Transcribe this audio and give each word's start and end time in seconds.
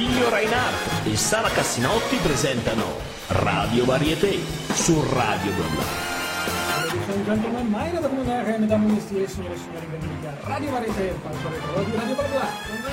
Attilio 0.00 0.30
Reinhardt 0.30 1.06
e 1.06 1.14
Sara 1.14 1.50
Cassinotti 1.50 2.16
presentano 2.22 2.84
Radio 3.44 3.84
Varieté 3.84 4.38
su 4.72 4.98
Radio 5.12 5.52
Blabla. 5.52 5.84
Ladies 6.86 7.08
and 7.10 7.24
gentlemen, 7.26 7.68
meine 7.68 8.00
Damen 8.00 8.18
und 8.20 8.26
Herren, 8.26 8.60
Mesdames 8.60 8.88
et 8.88 8.94
Messieurs, 8.94 9.30
signore 9.30 9.54
e 9.56 9.58
signori, 9.58 9.86
benvenuti 9.90 10.26
a 10.26 10.34
Radio 10.40 10.70
Varieté, 10.70 11.02
il 11.02 11.20
palco 11.20 11.48
di 11.84 11.96
Radio 11.96 12.14
Blabla. 12.14 12.48
Con 12.66 12.80
voi 12.80 12.92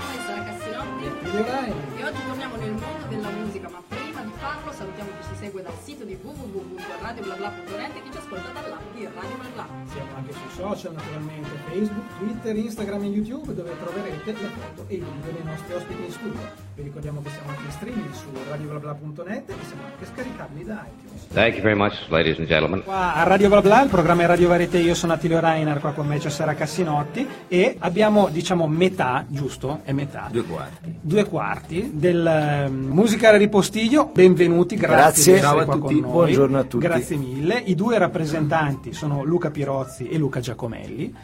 noi, 0.00 0.18
Sara 0.24 0.44
Cassinotti. 0.44 1.06
Attilio 1.06 1.44
Rai. 1.44 1.72
E 1.98 2.04
oggi 2.04 2.20
torniamo 2.26 2.56
nel 2.56 2.70
mondo 2.70 3.06
della 3.10 3.28
musica, 3.28 3.68
ma 3.68 3.99
farlo 4.40 4.72
salutiamo 4.72 5.10
chi 5.20 5.28
ci 5.28 5.36
segue 5.36 5.62
dal 5.62 5.78
sito 5.82 6.04
di 6.04 6.18
www.radioblabla.net 6.20 7.94
e 7.94 8.02
chi 8.02 8.10
ci 8.10 8.16
ascolta 8.16 8.48
dall'app 8.52 8.94
di 8.94 9.04
Radio 9.04 9.36
Blabla. 9.36 9.68
Siamo 9.92 10.16
anche 10.16 10.32
sui 10.32 10.50
social, 10.54 10.94
naturalmente, 10.94 11.50
Facebook, 11.68 12.18
Twitter, 12.18 12.56
Instagram 12.56 13.02
e 13.02 13.06
YouTube, 13.06 13.52
dove 13.52 13.76
troverete 13.78 14.32
le 14.32 14.48
foto 14.48 14.84
e 14.88 14.94
i 14.94 14.98
video 14.98 15.32
dei 15.32 15.44
nostri 15.44 15.74
ospiti 15.74 16.02
in 16.02 16.10
studio. 16.10 16.69
Vi 16.80 16.86
ricordiamo 16.86 17.20
che 17.20 17.28
siamo 17.28 17.50
anche 17.50 17.62
in 17.64 17.70
streaming 17.72 18.10
su 18.12 18.28
radioblabla.net 18.48 19.50
e 19.50 19.54
siamo 19.66 19.82
anche 19.84 20.06
scaricabili 20.14 20.64
da 20.64 20.86
iTunes. 20.86 21.26
Thank 21.26 21.54
you 21.56 21.62
very 21.62 21.76
much, 21.76 22.08
ladies 22.08 22.38
and 22.38 22.48
gentlemen. 22.48 22.82
Qua 22.84 23.12
a 23.16 23.22
Radio 23.24 23.48
Bla 23.50 23.60
Bla, 23.60 23.82
il 23.82 23.90
programma 23.90 24.22
è 24.22 24.26
Radio 24.26 24.48
Varieté, 24.48 24.78
io 24.78 24.94
sono 24.94 25.12
Attilio 25.12 25.40
Reiner, 25.40 25.78
qua 25.78 25.92
con 25.92 26.06
me 26.06 26.16
c'è 26.16 26.30
Sara 26.30 26.54
Cassinotti 26.54 27.28
e 27.48 27.76
abbiamo 27.80 28.30
diciamo 28.30 28.66
metà, 28.66 29.26
giusto? 29.28 29.80
È 29.84 29.92
metà. 29.92 30.28
Due 30.32 30.44
quarti. 30.44 30.98
Due 31.02 31.24
quarti 31.26 31.90
del 31.92 32.26
eh, 32.26 32.70
Musicale 32.70 33.36
Ripostiglio, 33.36 34.06
benvenuti, 34.06 34.76
grazie, 34.76 35.34
Grazie. 35.34 35.40
Ciao 35.40 35.58
a 35.58 35.64
tutti, 35.66 36.00
con 36.00 36.00
noi. 36.00 36.10
buongiorno 36.12 36.58
a 36.58 36.64
tutti. 36.64 36.86
Grazie 36.86 37.16
mille. 37.16 37.62
I 37.62 37.74
due 37.74 37.98
rappresentanti 37.98 38.94
sono 38.94 39.22
Luca 39.22 39.50
Pirozzi 39.50 40.08
e 40.08 40.16
Luca 40.16 40.40
Giacomelli 40.40 41.14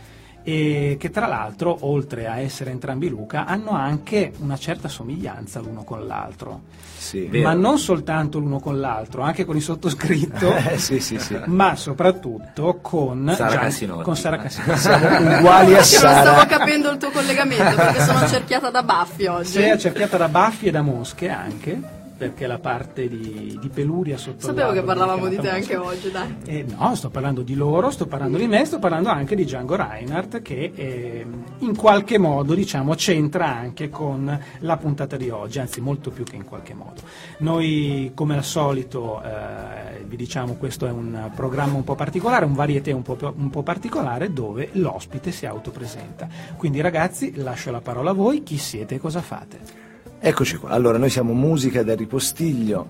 e 0.48 0.96
che 1.00 1.10
tra 1.10 1.26
l'altro, 1.26 1.76
oltre 1.80 2.28
a 2.28 2.38
essere 2.38 2.70
entrambi 2.70 3.08
Luca, 3.08 3.46
hanno 3.46 3.70
anche 3.72 4.32
una 4.38 4.56
certa 4.56 4.86
somiglianza 4.86 5.58
l'uno 5.58 5.82
con 5.82 6.06
l'altro. 6.06 6.60
Sì. 6.96 7.28
Ma 7.32 7.52
non 7.52 7.78
soltanto 7.78 8.38
l'uno 8.38 8.60
con 8.60 8.78
l'altro, 8.78 9.22
anche 9.22 9.44
con 9.44 9.56
il 9.56 9.62
sottoscritto, 9.62 10.54
Eh, 10.70 10.78
sì, 10.78 11.00
sì, 11.00 11.18
ma 11.46 11.74
soprattutto 11.74 12.78
con 12.80 13.32
Sara 13.34 13.50
Gian- 13.50 13.60
Cassinotti. 13.60 14.02
Con 14.04 14.16
Sara 14.16 14.38
Cassinotti. 14.38 14.78
Siamo 14.78 15.36
uguali 15.38 15.66
a 15.66 15.70
Io 15.70 15.74
non 15.74 15.82
stavo 15.84 16.24
Sara. 16.24 16.46
capendo 16.46 16.90
il 16.92 16.98
tuo 16.98 17.10
collegamento 17.10 17.74
perché 17.74 18.00
sono 18.02 18.26
cerchiata 18.28 18.70
da 18.70 18.82
baffi 18.84 19.26
oggi. 19.26 19.48
Sei 19.48 19.70
accerchiata 19.70 20.16
da 20.16 20.28
baffi 20.28 20.66
e 20.66 20.70
da 20.70 20.82
mosche 20.82 21.28
anche, 21.28 21.80
perché 22.16 22.46
la 22.46 22.58
parte 22.58 23.08
di, 23.08 23.58
di 23.60 23.68
peluria 23.68 24.16
sotto 24.16 24.46
Sapevo 24.46 24.72
che 24.72 24.82
parlavamo 24.82 25.28
di 25.28 25.36
te 25.36 25.50
anche 25.50 25.76
oggi, 25.76 26.10
dai. 26.10 26.36
Eh, 26.46 26.64
no, 26.66 26.94
sto 26.94 27.10
parlando 27.10 27.42
di 27.42 27.54
loro, 27.54 27.90
sto 27.90 28.06
parlando 28.06 28.38
di 28.38 28.46
me, 28.46 28.64
sto 28.64 28.78
parlando 28.78 29.10
anche 29.10 29.36
di 29.36 29.44
Django 29.44 29.76
Reinhardt 29.76 30.40
che 30.40 30.72
eh, 30.74 31.26
in 31.58 31.76
qualche 31.76 32.18
modo 32.18 32.54
diciamo 32.54 32.94
c'entra 32.94 33.54
anche 33.54 33.90
con 33.90 34.40
la 34.60 34.76
puntata 34.76 35.16
di 35.16 35.28
oggi, 35.28 35.58
anzi 35.58 35.80
molto 35.80 36.10
più 36.10 36.24
che 36.24 36.36
in 36.36 36.44
qualche 36.44 36.74
modo. 36.74 37.02
Noi 37.38 38.12
come 38.14 38.36
al 38.36 38.44
solito 38.44 39.22
eh, 39.22 40.04
vi 40.06 40.16
diciamo 40.16 40.54
questo 40.54 40.86
è 40.86 40.90
un 40.90 41.30
programma 41.34 41.76
un 41.76 41.84
po' 41.84 41.94
particolare, 41.94 42.46
un 42.46 42.54
varieté 42.54 42.92
un 42.92 43.02
po', 43.02 43.18
un 43.36 43.50
po' 43.50 43.62
particolare 43.62 44.32
dove 44.32 44.70
l'ospite 44.72 45.30
si 45.32 45.44
autopresenta. 45.44 46.28
Quindi 46.56 46.80
ragazzi 46.80 47.34
lascio 47.36 47.70
la 47.70 47.80
parola 47.80 48.10
a 48.10 48.14
voi, 48.14 48.42
chi 48.42 48.56
siete 48.56 48.94
e 48.94 48.98
cosa 48.98 49.20
fate? 49.20 49.85
Eccoci 50.26 50.56
qua. 50.56 50.70
Allora, 50.70 50.98
noi 50.98 51.08
siamo 51.08 51.34
Musica 51.34 51.84
da 51.84 51.94
Ripostiglio 51.94 52.88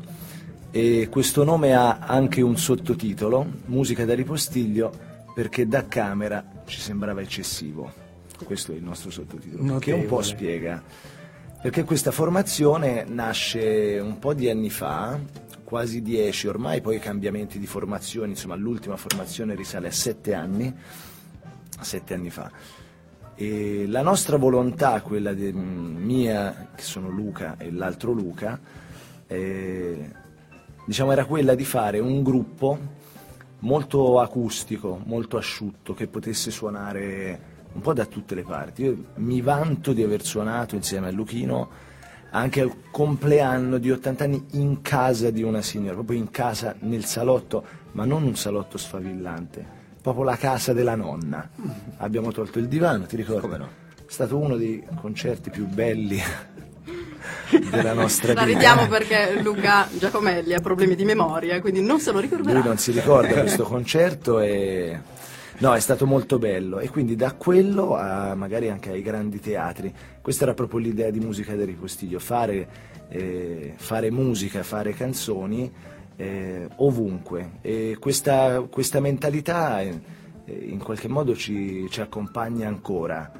e 0.71 1.09
questo 1.11 1.45
nome 1.45 1.75
ha 1.75 1.99
anche 1.99 2.41
un 2.41 2.57
sottotitolo, 2.57 3.47
Musica 3.67 4.07
da 4.07 4.15
Ripostiglio, 4.15 4.91
perché 5.35 5.69
da 5.69 5.87
camera 5.87 6.63
ci 6.65 6.81
sembrava 6.81 7.21
eccessivo. 7.21 7.93
Questo 8.43 8.73
è 8.73 8.77
il 8.77 8.83
nostro 8.83 9.11
sottotitolo, 9.11 9.77
che 9.77 9.93
un 9.93 10.07
po' 10.07 10.17
Notevole. 10.17 10.23
spiega. 10.23 10.83
Perché 11.61 11.85
questa 11.85 12.11
formazione 12.11 13.05
nasce 13.07 13.99
un 14.03 14.19
po' 14.19 14.33
di 14.33 14.49
anni 14.49 14.71
fa, 14.71 15.21
quasi 15.63 16.01
dieci 16.01 16.47
ormai, 16.47 16.81
poi 16.81 16.99
cambiamenti 16.99 17.59
di 17.59 17.67
formazione, 17.67 18.29
insomma 18.29 18.55
l'ultima 18.55 18.97
formazione 18.97 19.55
risale 19.55 19.89
a 19.89 19.93
sette 19.93 20.33
anni, 20.33 20.75
sette 21.83 22.15
anni 22.15 22.31
fa. 22.31 22.51
E 23.37 23.87
la 23.87 24.03
nostra 24.03 24.39
volontà, 24.39 25.01
quella 25.03 25.35
de- 25.35 25.53
mia, 25.53 26.71
che 26.75 26.83
sono 26.83 27.11
Luca 27.11 27.57
e 27.59 27.71
l'altro 27.71 28.13
Luca, 28.13 28.59
eh, 29.27 30.11
diciamo 30.87 31.13
era 31.13 31.27
quella 31.27 31.55
di 31.55 31.65
fare 31.65 31.99
un 31.99 32.23
gruppo 32.23 32.79
molto 33.61 34.21
acustico, 34.21 35.01
molto 35.05 35.37
asciutto, 35.37 35.93
che 35.93 36.07
potesse 36.07 36.51
suonare 36.51 37.55
un 37.73 37.81
po' 37.83 37.93
da 37.93 38.07
tutte 38.07 38.35
le 38.35 38.43
parti. 38.43 38.85
Io 38.85 39.05
mi 39.17 39.43
vanto 39.43 39.93
di 39.93 40.03
aver 40.03 40.25
suonato 40.25 40.75
insieme 40.75 41.09
a 41.09 41.11
Luchino 41.11 41.69
anche 42.31 42.61
al 42.61 42.73
compleanno 42.91 43.79
di 43.79 43.91
80 43.91 44.25
anni 44.25 44.45
in 44.53 44.83
casa 44.83 45.31
di 45.31 45.43
una 45.43 45.63
signora, 45.63 45.95
proprio 45.95 46.19
in 46.19 46.31
casa 46.31 46.75
nel 46.81 47.05
salotto, 47.05 47.65
ma 47.93 48.05
non 48.05 48.25
un 48.25 48.37
salotto 48.37 48.79
sfavillante, 48.79 49.76
proprio 50.07 50.23
la 50.23 50.37
casa 50.37 50.73
della 50.73 50.95
nonna. 50.95 51.51
Abbiamo 51.97 52.31
tolto 52.31 52.61
il 52.61 52.69
divano, 52.69 53.07
ti 53.07 53.17
ricordi? 53.17 53.41
Come 53.41 53.59
no? 53.59 53.69
È 53.97 54.03
stato 54.07 54.37
uno 54.37 54.57
dei 54.57 54.81
concerti 55.01 55.51
più 55.51 55.67
belli 55.67 56.23
della 57.73 57.93
nostra 57.93 58.33
La 58.33 58.45
vita. 58.45 58.57
ridiamo 58.57 58.87
perché 58.87 59.41
Luca 59.43 59.89
Giacomelli 59.91 60.55
ha 60.55 60.61
problemi 60.61 60.95
di 60.95 61.05
memoria, 61.05 61.61
quindi 61.61 61.81
non 61.81 61.99
se 61.99 62.13
lo 62.13 62.21
ricorderà. 62.21 62.57
Lui 62.57 62.69
non 62.69 62.79
si 62.79 62.93
ricorda 62.93 63.41
questo 63.41 63.65
concerto 63.65 64.39
e... 64.39 64.97
No, 65.59 65.75
è 65.75 65.81
stato 65.81 66.07
molto 66.07 66.39
bello 66.39 66.79
e 66.79 66.89
quindi 66.89 67.17
da 67.17 67.33
quello 67.33 67.97
a 67.97 68.37
magari 68.37 68.71
anche 68.71 68.91
ai 68.91 69.03
grandi 69.03 69.41
teatri. 69.41 69.93
Questa 70.23 70.45
era 70.45 70.55
proprio 70.55 70.79
l'idea 70.79 71.11
di 71.11 71.19
musica 71.19 71.57
del 71.57 71.67
ripostiglio, 71.67 72.21
fare, 72.21 72.69
eh, 73.09 73.73
fare 73.75 74.13
musica, 74.13 74.63
fare 74.63 74.93
canzoni 74.93 75.73
eh, 76.17 76.69
ovunque. 76.77 77.59
E 77.63 77.97
questa, 78.01 78.61
questa 78.71 79.01
mentalità 79.01 79.81
eh, 79.83 80.01
in 80.47 80.79
qualche 80.79 81.09
modo 81.09 81.35
ci, 81.37 81.87
ci 81.91 82.01
accompagna 82.01 82.69
ancora. 82.69 83.31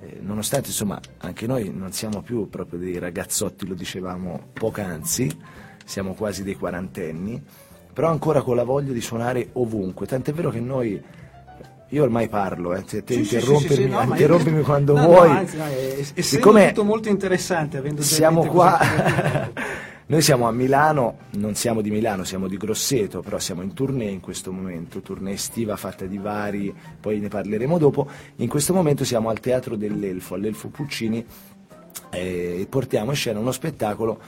Eh, 0.00 0.18
nonostante 0.20 0.68
insomma 0.68 1.00
anche 1.18 1.46
noi 1.46 1.72
non 1.74 1.92
siamo 1.92 2.20
più 2.20 2.48
proprio 2.48 2.78
dei 2.78 2.98
ragazzotti, 2.98 3.66
lo 3.66 3.74
dicevamo 3.74 4.48
poc'anzi, 4.52 5.34
siamo 5.84 6.14
quasi 6.14 6.42
dei 6.42 6.54
quarantenni, 6.54 7.42
però 7.92 8.10
ancora 8.10 8.42
con 8.42 8.56
la 8.56 8.64
voglia 8.64 8.92
di 8.92 9.00
suonare 9.00 9.48
ovunque, 9.52 10.06
tant'è 10.06 10.32
vero 10.32 10.50
che 10.50 10.60
noi, 10.60 11.02
io 11.88 12.02
ormai 12.02 12.28
parlo, 12.28 12.74
eh, 12.74 12.82
te, 12.84 13.02
te 13.04 13.14
Sì, 13.14 13.20
interrompermi, 13.20 13.68
sì, 13.68 13.82
sì, 13.84 13.88
no, 13.88 14.02
interrompimi 14.02 14.56
io- 14.58 14.64
quando 14.64 14.94
no, 14.94 15.00
no, 15.00 15.06
vuoi. 15.06 15.30
anzi, 15.30 15.56
no, 15.56 15.64
è, 15.64 15.96
è- 15.96 16.82
molto 16.82 17.08
interessante, 17.08 17.78
avendo 17.78 18.02
siamo 18.02 18.44
qua, 18.44 18.78
noi 20.08 20.22
siamo 20.22 20.46
a 20.46 20.52
Milano, 20.52 21.18
non 21.32 21.56
siamo 21.56 21.80
di 21.80 21.90
Milano, 21.90 22.22
siamo 22.22 22.46
di 22.46 22.56
Grosseto, 22.56 23.22
però 23.22 23.40
siamo 23.40 23.62
in 23.62 23.74
tournée 23.74 24.08
in 24.08 24.20
questo 24.20 24.52
momento, 24.52 25.00
tournée 25.00 25.32
estiva 25.32 25.76
fatta 25.76 26.06
di 26.06 26.16
vari, 26.16 26.72
poi 27.00 27.18
ne 27.18 27.26
parleremo 27.26 27.76
dopo. 27.76 28.08
In 28.36 28.48
questo 28.48 28.72
momento 28.72 29.04
siamo 29.04 29.30
al 29.30 29.40
Teatro 29.40 29.74
dell'Elfo, 29.74 30.34
all'Elfo 30.34 30.68
Puccini, 30.68 31.26
eh, 32.10 32.60
e 32.60 32.66
portiamo 32.68 33.10
in 33.10 33.16
scena 33.16 33.40
uno 33.40 33.50
spettacolo 33.50 34.20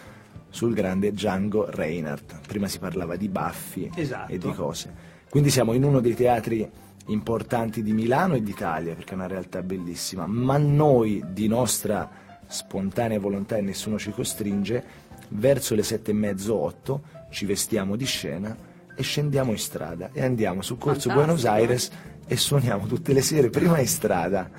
sul 0.50 0.75
grande 0.75 1.12
Django 1.12 1.71
Reinhardt. 1.71 2.41
Prima 2.49 2.66
si 2.66 2.81
parlava 2.81 3.15
di 3.15 3.28
baffi 3.28 3.89
Esatto. 3.95 4.33
e 4.33 4.39
di 4.39 4.53
cose. 4.53 4.93
Quindi 5.31 5.50
siamo 5.50 5.75
in 5.75 5.84
uno 5.84 6.00
dei 6.00 6.15
teatri 6.15 6.69
importanti 7.06 7.84
di 7.84 7.93
Milano 7.93 8.34
e 8.34 8.43
d'Italia, 8.43 8.95
perché 8.95 9.12
è 9.12 9.15
una 9.15 9.28
realtà 9.28 9.62
bellissima, 9.62 10.27
ma 10.27 10.56
noi 10.59 11.22
di 11.28 11.47
nostra 11.47 12.10
spontanea 12.49 13.21
volontà 13.21 13.56
e 13.56 13.60
nessuno 13.60 13.99
ci 13.99 14.10
costringe, 14.10 15.06
verso 15.31 15.75
le 15.75 15.83
sette 15.83 16.11
e 16.11 16.15
mezzo, 16.15 16.55
otto, 16.56 17.03
ci 17.31 17.44
vestiamo 17.47 17.97
di 17.97 18.05
scena 18.06 18.56
e 18.94 19.03
scendiamo 19.03 19.53
in 19.53 19.59
strada 19.59 20.11
e 20.12 20.22
andiamo 20.22 20.62
su 20.62 20.77
Corso. 20.78 21.11
Buenos 21.12 21.44
Aires 21.44 21.91
e 22.27 22.37
suoniamo 22.37 22.87
tutte 22.87 23.12
le 23.12 23.22
sere, 23.22 23.50
prima 23.50 23.78
in 23.78 23.87
strada 23.87 24.50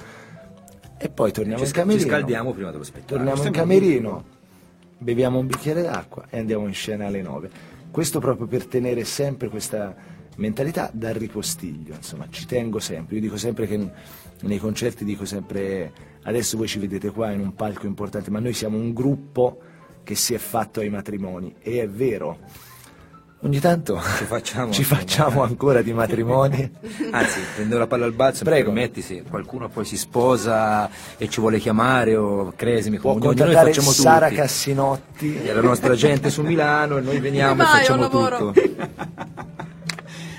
e 0.98 1.10
poi 1.10 1.32
torniamo 1.32 1.60
Ci, 1.60 1.64
in 1.64 1.70
sca- 1.70 1.82
ci 1.82 1.88
camerino. 1.88 2.10
scaldiamo 2.10 2.54
prima 2.54 2.72
dello 2.72 2.84
spettacolo. 2.84 3.24
Torniamo 3.24 3.48
in 3.48 3.54
camerino, 3.54 4.24
beviamo 4.98 5.40
un 5.40 5.48
bicchiere 5.48 5.82
d'acqua 5.82 6.26
e 6.30 6.40
andiamo 6.40 6.68
in 6.68 6.74
scena 6.74 7.08
alle 7.08 7.22
9. 7.22 7.50
Questo 7.92 8.20
proprio 8.20 8.48
per 8.48 8.66
tenere 8.66 9.04
sempre 9.06 9.50
questa 9.50 9.96
mentalità 10.36 10.90
dal 10.94 11.14
ripostiglio, 11.16 11.96
insomma, 11.96 12.28
ci 12.30 12.46
tengo 12.46 12.80
sempre. 12.80 13.16
Io 13.16 13.22
dico 13.22 13.38
sempre 13.38 13.68
che 13.68 13.92
nei 14.42 14.58
concerti 14.58 15.04
dico 15.04 15.26
sempre 15.26 15.92
adesso 16.24 16.56
voi 16.56 16.68
ci 16.68 16.80
vedete 16.80 17.12
qua 17.12 17.32
in 17.32 17.40
un 17.40 17.54
palco 17.56 17.88
importante, 17.88 18.30
ma 18.30 18.40
noi 18.40 18.54
siamo 18.54 18.78
un 18.78 18.94
gruppo 18.94 19.60
che 20.10 20.16
si 20.16 20.34
è 20.34 20.40
fatto 20.40 20.80
ai 20.80 20.90
matrimoni 20.90 21.54
e 21.62 21.84
è 21.84 21.88
vero. 21.88 22.40
Ogni 23.42 23.60
tanto 23.60 24.02
Ci 24.18 24.24
facciamo, 24.24 24.72
ci 24.74 24.84
facciamo 24.84 25.44
ancora 25.44 25.84
di 25.84 25.94
matrimoni. 25.94 26.68
Anzi, 27.12 27.40
prendo 27.54 27.78
la 27.78 27.86
palla 27.86 28.06
al 28.06 28.14
balzo, 28.14 28.44
Prego. 28.44 28.72
permetti, 28.72 29.04
se 29.04 29.22
qualcuno 29.22 29.70
poi 29.70 29.86
si 29.86 29.98
sposa 29.98 30.90
e 31.16 31.30
ci 31.30 31.40
vuole 31.40 31.60
chiamare 31.60 32.16
o 32.16 32.52
cresimi, 32.56 32.98
Può 32.98 33.12
ognuno 33.12 33.26
noi 33.28 33.36
contattare 33.36 33.72
facciamo 33.72 33.92
Sara 33.92 34.28
tutti. 34.30 34.40
Cassinotti. 34.40 35.36
È 35.36 35.54
la 35.54 35.62
nostra 35.62 35.94
gente 35.94 36.32
su 36.32 36.42
Milano 36.42 36.98
e 36.98 37.02
noi 37.02 37.20
veniamo 37.20 37.54
Vai, 37.64 37.66
e 37.66 37.78
facciamo 37.78 38.10
tutto. 38.10 38.54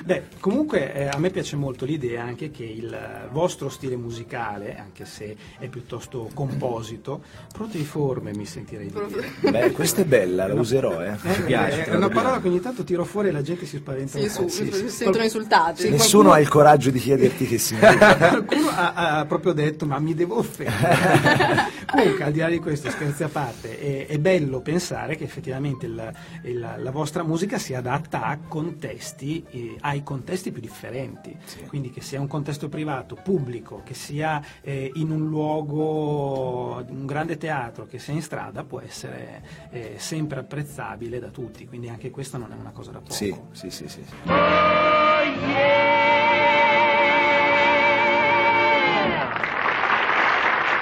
Beh, 0.05 0.23
comunque 0.41 0.93
eh, 0.95 1.07
a 1.09 1.19
me 1.19 1.31
piace 1.31 1.57
molto 1.57 1.85
l'idea 1.85 2.23
anche 2.23 2.51
che 2.51 2.65
il 2.65 3.29
vostro 3.31 3.69
stile 3.69 3.97
musicale, 3.97 4.77
anche 4.79 5.05
se 5.05 5.37
è 5.59 5.69
piuttosto 5.69 6.31
composito, 6.35 7.23
proteiforme 7.53 8.33
mi 8.35 8.47
sentirei 8.47 8.91
di 8.91 9.01
dire. 9.09 9.51
Beh, 9.51 9.73
questa 9.73 10.01
è 10.03 10.05
bella, 10.05 10.47
la 10.47 10.55
userò, 10.55 11.03
eh. 11.03 11.17
Eh, 11.23 11.43
piace, 11.43 11.85
è 11.85 11.95
una 11.95 12.09
parola 12.09 12.41
che 12.41 12.49
ogni 12.49 12.61
tanto 12.61 12.83
tiro 12.85 13.05
fuori 13.05 13.29
e 13.29 13.33
la 13.33 13.43
gente 13.43 13.67
si 13.67 13.77
spaventa 13.77 14.19
Sì, 14.19 14.25
un 14.25 14.31
su, 14.31 14.43
po'. 14.43 14.49
si 14.49 14.65
Sì, 14.73 14.73
sì. 14.73 14.89
sentono 14.89 15.25
insultati. 15.25 15.83
Sì, 15.83 15.91
Nessuno 15.91 16.33
ha 16.33 16.41
il 16.41 16.49
coraggio 16.49 16.91
di 16.91 16.99
chiederti 16.99 17.47
che 17.47 17.59
significa. 17.59 18.17
Qualcuno 18.45 18.69
ha, 18.71 19.19
ha 19.19 19.27
proprio 19.27 19.53
detto 19.53 19.87
ma 19.87 19.99
mi 19.99 20.15
devo 20.15 20.39
offendere. 20.39 21.69
Comunque 21.91 22.25
al 22.25 22.33
di 22.33 22.39
là 22.39 22.49
di 22.49 22.59
questo, 22.59 22.89
scherzi 22.91 23.23
a 23.25 23.29
parte, 23.29 23.79
è, 23.79 24.07
è 24.07 24.19
bello 24.19 24.61
pensare 24.61 25.17
che 25.17 25.25
effettivamente 25.25 25.87
il- 25.87 26.13
il- 26.45 26.59
la 26.79 26.91
vostra 26.91 27.23
musica 27.25 27.59
sia 27.59 27.79
adatta 27.79 28.23
a 28.25 28.39
contesti, 28.49 29.45
eh, 29.51 29.77
ai 29.91 30.03
contesti 30.05 30.53
più 30.53 30.61
differenti. 30.61 31.37
Quindi 31.67 31.91
che 31.91 32.01
sia 32.01 32.21
un 32.21 32.29
contesto 32.29 32.69
privato, 32.69 33.17
pubblico, 33.17 33.83
che 33.85 33.95
sia 33.95 34.41
eh, 34.61 34.91
in 34.95 35.11
un 35.11 35.29
luogo, 35.29 36.85
un 36.89 37.07
grande 37.07 37.37
teatro, 37.37 37.87
che 37.87 37.99
sia 37.99 38.15
in 38.15 38.23
strada, 38.23 38.63
può 38.63 38.81
essere 38.81 39.43
eh, 39.71 39.95
sempre 39.99 40.41
apprezzabile 40.41 41.19
da 41.19 41.29
tutti. 41.29 41.67
Quindi 41.67 41.89
anche 41.89 42.11
questa 42.11 42.39
non 42.39 42.53
è 42.53 42.57
una 42.57 42.71
cosa 42.71 42.93
da 42.93 43.01
poco. 43.01 43.13
Sì, 43.13 43.35
sì, 43.51 43.71
sì, 43.71 43.89
sì. 43.89 44.05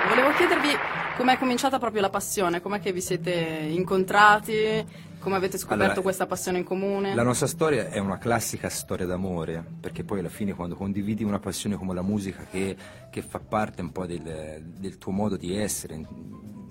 Volevo 0.08 0.32
chiedervi 0.36 0.68
com'è 1.16 1.38
cominciata 1.38 1.78
proprio 1.78 2.02
la 2.02 2.10
passione, 2.10 2.60
com'è 2.60 2.78
che 2.78 2.92
vi 2.92 3.00
siete 3.00 3.30
incontrati, 3.30 5.06
come 5.18 5.36
avete 5.36 5.58
scoperto 5.58 5.84
Allora, 5.84 6.00
questa 6.02 6.26
passione 6.26 6.58
in 6.58 6.64
comune. 6.64 7.14
La 7.14 7.22
nostra 7.22 7.46
storia 7.46 7.88
è 7.88 7.98
una 7.98 8.18
classica 8.18 8.68
storia 8.68 9.06
d'amore, 9.06 9.64
perché 9.80 10.04
poi 10.04 10.20
alla 10.20 10.28
fine 10.28 10.54
quando 10.54 10.74
condividi 10.74 11.24
una 11.24 11.38
passione 11.38 11.76
come 11.76 11.94
la 11.94 12.02
musica 12.02 12.44
che, 12.50 12.76
che 13.10 13.22
fa 13.22 13.38
parte 13.38 13.82
un 13.82 13.92
po' 13.92 14.06
del, 14.06 14.62
del 14.78 14.98
tuo 14.98 15.12
modo 15.12 15.36
di 15.36 15.56
essere, 15.56 16.06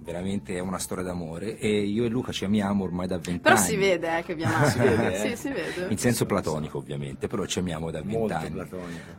veramente 0.07 0.55
è 0.55 0.59
una 0.59 0.77
storia 0.77 1.03
d'amore 1.03 1.57
e 1.57 1.81
io 1.81 2.05
e 2.05 2.07
Luca 2.07 2.31
ci 2.31 2.45
amiamo 2.45 2.85
ormai 2.85 3.07
da 3.07 3.17
vent'anni. 3.17 3.39
Però 3.41 3.57
si 3.57 3.75
vede 3.75 4.19
eh, 4.19 4.23
che 4.23 4.35
vi 4.35 4.43
amate. 4.43 4.69
Si 4.71 4.79
vede, 4.79 5.13
eh? 5.13 5.29
Sì, 5.29 5.35
si 5.35 5.49
vede. 5.49 5.87
In 5.89 5.97
senso 5.97 6.25
platonico 6.25 6.77
ovviamente, 6.77 7.27
però 7.27 7.45
ci 7.45 7.59
amiamo 7.59 7.91
da 7.91 8.01
vent'anni. 8.01 8.65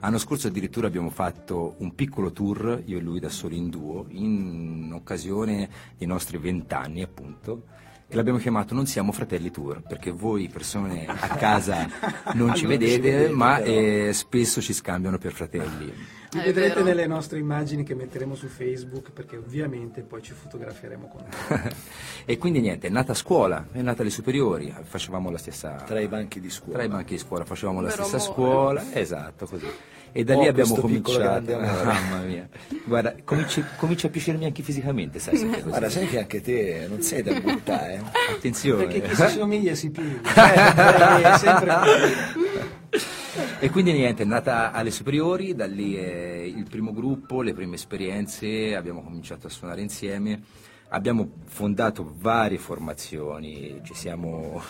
L'anno 0.00 0.19
scorso 0.19 0.48
addirittura 0.48 0.86
abbiamo 0.86 1.10
fatto 1.10 1.75
un 1.78 1.94
piccolo 1.94 2.32
tour, 2.32 2.82
io 2.86 2.96
e 2.96 3.00
lui 3.02 3.20
da 3.20 3.28
soli 3.28 3.58
in 3.58 3.69
duo, 3.69 4.06
in 4.08 4.90
occasione 4.94 5.69
dei 5.98 6.06
nostri 6.06 6.38
vent'anni 6.38 7.02
appunto, 7.02 7.64
e 8.10 8.16
l'abbiamo 8.16 8.38
chiamato 8.38 8.75
Non 8.75 8.87
siamo 8.87 9.12
fratelli 9.12 9.50
tour, 9.50 9.82
perché 9.82 10.10
voi 10.10 10.49
persone 10.49 11.05
a 11.06 11.28
casa 11.37 11.87
non 12.32 12.32
ci 12.32 12.37
Non 12.49 12.55
ci 12.55 12.66
vedete, 12.66 13.10
vedete, 13.10 13.32
ma 13.32 13.58
eh, 13.58 14.10
spesso 14.14 14.62
ci 14.62 14.72
scambiano 14.72 15.19
per 15.19 15.32
fratelli. 15.32 15.93
Vi 16.31 16.38
È 16.38 16.44
vedrete 16.44 16.75
vero. 16.75 16.84
nelle 16.84 17.06
nostre 17.06 17.38
immagini 17.38 17.84
che 17.84 17.94
metteremo 17.94 18.34
su 18.34 18.49
Facebook 18.49 19.10
perché 19.12 19.37
ovviamente 19.37 20.02
poi 20.02 20.22
ci 20.22 20.32
fotograferemo 20.32 21.06
con 21.06 21.25
voi. 21.49 21.72
e 22.25 22.38
quindi 22.38 22.60
niente, 22.60 22.87
è 22.87 22.90
nata 22.90 23.12
a 23.12 23.14
scuola, 23.14 23.66
è 23.72 23.82
nata 23.82 24.00
alle 24.02 24.11
superiori, 24.11 24.75
facevamo 24.82 25.31
la 25.31 25.38
stessa... 25.38 25.75
Tra 25.87 26.00
i 26.00 26.08
banchi 26.08 26.40
di 26.40 26.50
scuola. 26.50 26.78
tra 26.78 26.87
i 26.87 26.88
banchi 26.88 27.14
di 27.14 27.19
scuola 27.19 27.44
facevamo 27.44 27.81
la 27.82 27.90
stessa 27.90 28.16
amore. 28.16 28.32
scuola, 28.32 28.84
esatto 28.93 29.46
così. 29.46 29.66
E 30.12 30.25
da 30.25 30.37
Oh, 30.37 30.40
lì 30.43 30.49
abbiamo 30.49 30.75
cominciato. 30.75 31.52
Mamma 31.58 32.20
mia. 32.26 32.49
Guarda, 32.84 33.14
cominci- 33.25 33.64
comincia 33.76 34.06
a 34.06 34.10
piacermi 34.10 34.44
anche 34.44 34.62
fisicamente, 34.62 35.19
sai, 35.19 35.37
sempre 35.37 35.58
così. 35.62 35.69
Guarda, 35.70 35.90
sai 35.90 36.06
che 36.08 36.19
anche 36.19 36.40
te 36.40 36.87
non 36.88 37.02
sei 37.02 37.22
da 37.22 37.38
buttare, 37.38 37.94
eh? 37.94 38.32
Attenzione. 38.34 38.84
Perché 38.87 39.02
chi 39.08 39.14
si 39.14 39.28
somiglia 39.28 39.75
si 39.75 39.90
piglia. 39.90 41.37
Sempre 41.38 41.75
così. 41.75 43.16
E 43.60 43.70
quindi 43.70 43.93
niente, 43.93 44.22
è 44.22 44.26
nata 44.26 44.72
alle 44.72 44.90
superiori, 44.90 45.55
da 45.55 45.66
lì 45.66 45.94
è 45.96 46.40
il 46.43 46.66
primo 46.69 46.93
gruppo, 46.93 47.43
le 47.43 47.52
prime 47.52 47.75
esperienze, 47.75 48.75
abbiamo 48.75 49.02
cominciato 49.02 49.46
a 49.49 49.50
suonare 49.50 49.81
insieme, 49.81 50.40
abbiamo 50.88 51.28
fondato 51.46 52.14
varie 52.19 52.58
formazioni, 52.58 53.81
ci 53.84 53.94
siamo 53.94 54.62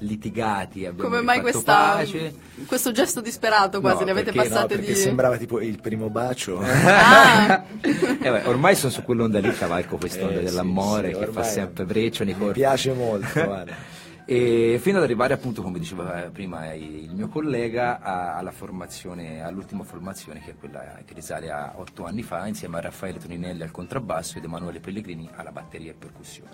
litigati, 0.00 0.84
abbiamo 0.86 1.08
Come 1.08 1.22
mai 1.22 1.40
questa, 1.40 1.94
pace. 1.96 2.34
questo 2.66 2.92
gesto 2.92 3.20
disperato 3.20 3.80
quasi? 3.80 4.00
No, 4.00 4.04
ne 4.06 4.10
avete 4.12 4.32
perché- 4.32 4.48
No, 4.48 4.54
passate 4.54 4.74
perché 4.76 4.92
di... 4.92 4.98
sembrava 4.98 5.36
tipo 5.38 5.60
il 5.60 5.80
primo 5.80 6.10
bacio. 6.10 6.58
Ah, 6.60 7.64
Eh 7.80 8.30
beh, 8.30 8.42
ormai 8.44 8.74
sono 8.74 8.92
su 8.92 9.02
quell'onda 9.02 9.38
lì, 9.40 9.50
cavalco 9.52 9.96
quest'onda 9.96 10.34
Eh, 10.34 10.38
sì, 10.38 10.44
dell'amore 10.44 11.12
sì, 11.14 11.18
che 11.20 11.26
fa 11.26 11.42
sempre 11.42 11.84
breccia 11.84 12.24
nei 12.24 12.34
Mi 12.34 12.40
corpi. 12.40 12.58
piace 12.58 12.92
molto. 12.92 13.64
E 14.28 14.80
fino 14.82 14.96
ad 14.98 15.04
arrivare 15.04 15.34
appunto, 15.34 15.62
come 15.62 15.78
diceva 15.78 16.28
prima 16.32 16.72
il 16.74 17.12
mio 17.14 17.28
collega, 17.28 18.00
alla 18.00 18.50
formazione, 18.50 19.40
all'ultima 19.40 19.84
formazione 19.84 20.40
che 20.40 20.50
è 20.50 20.54
quella 20.58 20.98
che 21.04 21.14
risale 21.14 21.48
a 21.48 21.74
otto 21.76 22.04
anni 22.06 22.24
fa, 22.24 22.44
insieme 22.48 22.78
a 22.78 22.80
Raffaele 22.80 23.20
Toninelli 23.20 23.62
al 23.62 23.70
contrabbasso 23.70 24.38
ed 24.38 24.42
Emanuele 24.44 24.80
Pellegrini 24.80 25.30
alla 25.32 25.52
batteria 25.52 25.92
e 25.92 25.94
percussioni. 25.94 26.50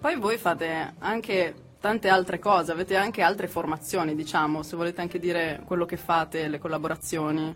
Poi 0.00 0.16
voi 0.16 0.38
fate 0.38 0.94
anche 0.98 1.54
tante 1.80 2.08
altre 2.08 2.38
cose, 2.38 2.72
avete 2.72 2.96
anche 2.96 3.22
altre 3.22 3.48
formazioni, 3.48 4.14
diciamo, 4.14 4.62
se 4.62 4.76
volete 4.76 5.00
anche 5.00 5.18
dire 5.18 5.62
quello 5.64 5.84
che 5.84 5.96
fate, 5.96 6.48
le 6.48 6.58
collaborazioni. 6.58 7.54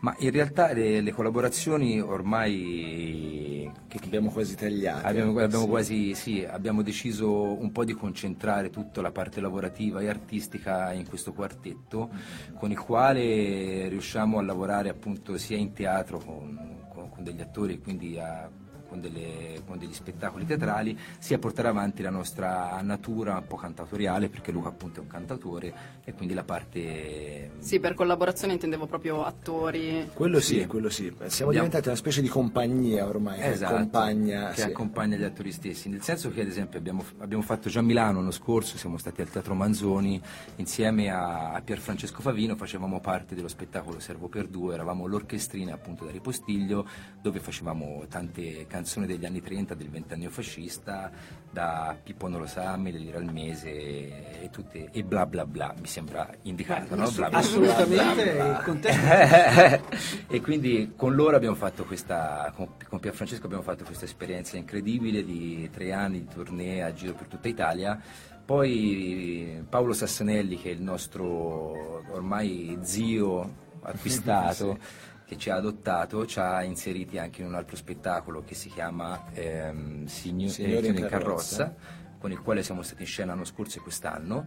Ma 0.00 0.14
in 0.18 0.30
realtà 0.32 0.72
le, 0.72 1.00
le 1.00 1.12
collaborazioni 1.12 1.98
ormai 1.98 3.70
che, 3.88 3.98
Abbiamo 4.04 4.30
quasi 4.30 4.54
tagliato. 4.54 5.06
Abbiamo, 5.06 5.38
abbiamo 5.40 5.64
Sì. 5.64 5.70
quasi, 5.70 6.14
sì, 6.14 6.44
abbiamo 6.44 6.82
deciso 6.82 7.32
un 7.58 7.72
po' 7.72 7.84
di 7.84 7.94
concentrare 7.94 8.68
tutta 8.68 9.00
la 9.00 9.10
parte 9.12 9.40
lavorativa 9.40 10.00
e 10.00 10.08
artistica 10.08 10.92
in 10.92 11.08
questo 11.08 11.32
quartetto, 11.32 12.10
con 12.58 12.70
il 12.70 12.78
quale 12.78 13.88
riusciamo 13.88 14.38
a 14.38 14.42
lavorare 14.42 14.90
appunto 14.90 15.38
sia 15.38 15.56
in 15.56 15.72
teatro 15.72 16.18
con, 16.18 16.84
con- 16.92 17.08
con 17.08 17.24
degli 17.24 17.40
attori, 17.40 17.80
quindi 17.80 18.18
a- 18.18 18.50
con, 18.88 19.00
delle- 19.00 19.62
con 19.66 19.78
degli 19.78 19.92
spettacoli 19.92 20.44
teatrali, 20.46 20.98
sia 21.18 21.38
portare 21.38 21.68
avanti 21.68 22.02
la 22.02 22.10
nostra 22.10 22.80
natura 22.82 23.36
un 23.38 23.46
po' 23.46 23.56
cantatoriale, 23.56 24.28
perché 24.28 24.52
Luca 24.52 24.68
appunto 24.68 25.00
è 25.00 25.02
un 25.02 25.08
cantatore, 25.08 25.74
e 26.04 26.12
quindi 26.12 26.34
la 26.34 26.44
parte... 26.44 27.52
Sì, 27.58 27.80
per 27.80 27.94
collaborazione 27.94 28.52
intendevo 28.54 28.86
proprio 28.86 29.24
attori. 29.24 30.08
Quello 30.14 30.40
sì, 30.40 30.60
Sì. 30.60 30.66
quello 30.66 30.88
sì. 30.90 31.04
Siamo 31.04 31.24
Abbiamo- 31.26 31.50
diventati 31.52 31.88
una 31.88 31.96
specie 31.96 32.20
di 32.20 32.28
compagnia 32.28 33.06
ormai, 33.06 33.38
che 33.38 33.50
Esatto, 33.50 33.74
accompagna. 33.74 34.50
che 34.50 34.60
sì. 34.60 34.66
accompagna 34.68 35.16
gli 35.16 35.24
attori 35.24 35.50
stessi, 35.52 35.88
nel 35.88 36.02
senso 36.02 36.30
che 36.30 36.42
ad 36.42 36.46
esempio 36.48 36.78
abbiamo, 36.78 37.04
abbiamo 37.18 37.42
fatto 37.42 37.68
già 37.68 37.80
a 37.80 37.82
Milano 37.82 38.18
l'anno 38.18 38.30
scorso, 38.30 38.76
siamo 38.78 38.98
stati 38.98 39.20
al 39.20 39.28
Teatro 39.30 39.54
Manzoni 39.54 40.20
insieme 40.56 41.10
a, 41.10 41.52
a 41.52 41.60
Pier 41.62 41.78
Francesco 41.78 42.20
Favino, 42.20 42.54
facevamo 42.56 43.00
parte 43.00 43.34
dello 43.34 43.48
spettacolo 43.48 43.98
Servo 44.00 44.28
per 44.28 44.46
due, 44.46 44.74
eravamo 44.74 45.06
l'orchestrina 45.06 45.72
appunto 45.74 46.04
da 46.04 46.10
Ripostiglio 46.10 46.86
dove 47.20 47.40
facevamo 47.40 48.04
tante 48.08 48.66
canzoni 48.66 48.82
degli 49.06 49.24
anni 49.24 49.40
30 49.40 49.74
del 49.74 49.88
ventennio 49.88 50.30
fascista, 50.30 51.10
da 51.50 51.96
Pippo 52.02 52.28
non 52.28 52.40
lo 52.40 52.46
sa, 52.46 52.76
Melilla 52.76 53.16
al 53.16 53.32
mese 53.32 54.42
e, 54.42 54.50
tutte, 54.50 54.90
e 54.90 55.02
bla 55.02 55.26
bla 55.26 55.46
bla, 55.46 55.74
mi 55.80 55.86
sembra 55.86 56.28
indicato, 56.42 56.94
no? 56.94 57.10
Bla 57.10 57.10
bla 57.10 57.28
bla. 57.28 57.38
Assolutamente 57.38 58.22
il 58.22 58.60
contesto 58.64 59.92
e 60.28 60.40
quindi 60.40 60.92
con 60.96 61.14
loro 61.14 61.36
abbiamo 61.36 61.54
fatto 61.54 61.84
questa, 61.84 62.52
con, 62.54 62.70
con 62.88 63.00
Pierfrancesco 63.00 63.46
abbiamo 63.46 63.62
fatto 63.62 63.84
questa 63.84 64.04
esperienza 64.04 64.56
incredibile 64.56 65.24
di 65.24 65.68
tre 65.72 65.92
anni 65.92 66.20
di 66.20 66.28
tournée 66.32 66.82
a 66.82 66.92
giro 66.92 67.14
per 67.14 67.26
tutta 67.26 67.48
Italia. 67.48 68.00
Poi 68.44 69.64
Paolo 69.68 69.94
Sassanelli, 69.94 70.60
che 70.60 70.68
è 70.68 70.72
il 70.72 70.82
nostro 70.82 72.04
ormai 72.12 72.78
zio 72.82 73.62
acquistato, 73.80 74.78
che 75.26 75.36
ci 75.38 75.50
ha 75.50 75.56
adottato, 75.56 76.26
ci 76.26 76.38
ha 76.38 76.62
inseriti 76.62 77.18
anche 77.18 77.40
in 77.40 77.48
un 77.48 77.54
altro 77.54 77.76
spettacolo 77.76 78.42
che 78.44 78.54
si 78.54 78.68
chiama 78.68 79.24
ehm, 79.32 80.06
Signo- 80.06 80.48
Signori 80.48 80.86
eh, 80.86 80.90
in 80.90 81.06
carrozza. 81.08 81.08
carrozza, 81.18 81.74
con 82.18 82.30
il 82.30 82.40
quale 82.40 82.62
siamo 82.62 82.82
stati 82.82 83.02
in 83.02 83.08
scena 83.08 83.32
l'anno 83.32 83.44
scorso 83.44 83.78
e 83.78 83.82
quest'anno. 83.82 84.46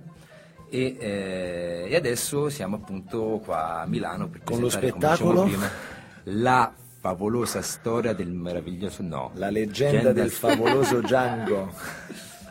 E, 0.70 0.98
eh, 1.00 1.88
e 1.90 1.96
adesso 1.96 2.50
siamo 2.50 2.76
appunto 2.76 3.42
qua 3.44 3.82
a 3.82 3.86
Milano 3.88 4.28
per 4.28 4.42
Con 4.44 4.60
lo 4.60 4.70
spettacolo? 4.70 5.44
prima, 5.44 5.70
la 6.26 6.74
favolosa 7.00 7.62
storia 7.62 8.12
del 8.14 8.32
meraviglioso 8.32 9.02
no 9.02 9.32
La 9.36 9.50
leggenda 9.50 10.12
del 10.12 10.30
favoloso 10.32 11.00
Django. 11.00 11.72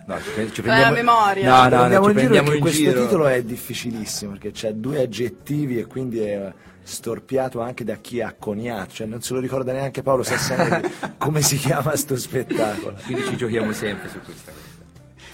no, 0.06 0.20
ci, 0.22 0.30
pre- 0.34 0.50
ci 0.52 0.62
Vai 0.62 0.82
a 0.82 0.90
memoria. 0.92 1.68
no 1.68 1.76
no, 1.76 1.88
no, 1.88 2.00
Prendiamo 2.00 2.04
ci 2.06 2.10
in 2.10 2.16
giro 2.16 2.28
prendiamo 2.30 2.52
in 2.54 2.60
questo 2.60 2.78
giro 2.82 3.02
titolo 3.02 3.26
è 3.26 3.42
difficilissimo 3.42 4.30
perché 4.32 4.50
c'ha 4.54 4.72
due 4.72 5.02
aggettivi 5.02 5.78
e 5.78 5.84
quindi 5.86 6.20
è 6.20 6.52
storpiato 6.86 7.60
anche 7.60 7.82
da 7.84 7.96
chi 7.96 8.20
ha 8.20 8.32
coniato, 8.38 8.92
cioè 8.94 9.06
non 9.08 9.20
se 9.20 9.34
lo 9.34 9.40
ricorda 9.40 9.72
neanche 9.72 10.02
Paolo 10.02 10.22
Sassanelli 10.22 10.88
come 11.18 11.42
si 11.42 11.56
chiama 11.56 11.96
sto 11.96 12.16
spettacolo. 12.16 12.96
quindi 13.04 13.24
ci 13.24 13.36
giochiamo 13.36 13.72
sempre 13.72 14.08
su 14.08 14.20
questa 14.20 14.52
cosa 14.52 14.64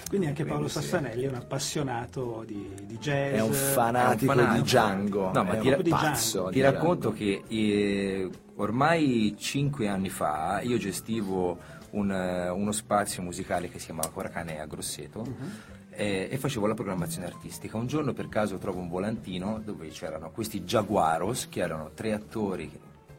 Quindi 0.09 0.27
anche 0.27 0.45
Paolo 0.45 0.67
Sassanelli 0.67 1.23
è 1.25 1.27
un 1.27 1.35
appassionato 1.35 2.43
di, 2.45 2.69
di 2.85 2.97
jazz. 2.97 3.33
È 3.35 3.41
un 3.41 3.51
fanatico, 3.53 4.31
È 4.31 4.35
un 4.35 4.41
fanatico. 4.41 4.55
di 4.55 4.61
Django, 4.63 5.31
No, 5.31 5.43
ma 5.43 5.51
è 5.51 5.59
ti 5.59 5.69
ra- 5.69 5.81
di 5.81 5.89
pazzo. 5.89 6.45
Ti 6.47 6.53
di 6.53 6.61
racconto 6.61 7.11
Django. 7.11 7.43
che 7.47 7.55
eh, 7.55 8.29
ormai 8.55 9.35
cinque 9.37 9.87
anni 9.87 10.09
fa 10.09 10.59
io 10.63 10.77
gestivo 10.77 11.57
un, 11.91 12.11
eh, 12.11 12.49
uno 12.49 12.71
spazio 12.71 13.21
musicale 13.21 13.69
che 13.69 13.77
si 13.79 13.85
chiamava 13.85 14.09
Coracane 14.09 14.59
a 14.59 14.65
Grosseto, 14.65 15.23
eh, 15.95 16.27
e 16.31 16.37
facevo 16.37 16.67
la 16.67 16.73
programmazione 16.73 17.27
artistica. 17.27 17.77
Un 17.77 17.87
giorno 17.87 18.13
per 18.13 18.29
caso 18.29 18.57
trovo 18.57 18.79
un 18.79 18.89
volantino 18.89 19.59
dove 19.63 19.87
c'erano 19.89 20.31
questi 20.31 20.61
Jaguaros, 20.61 21.47
che 21.49 21.59
erano 21.61 21.91
tre 21.93 22.13
attori, 22.13 22.71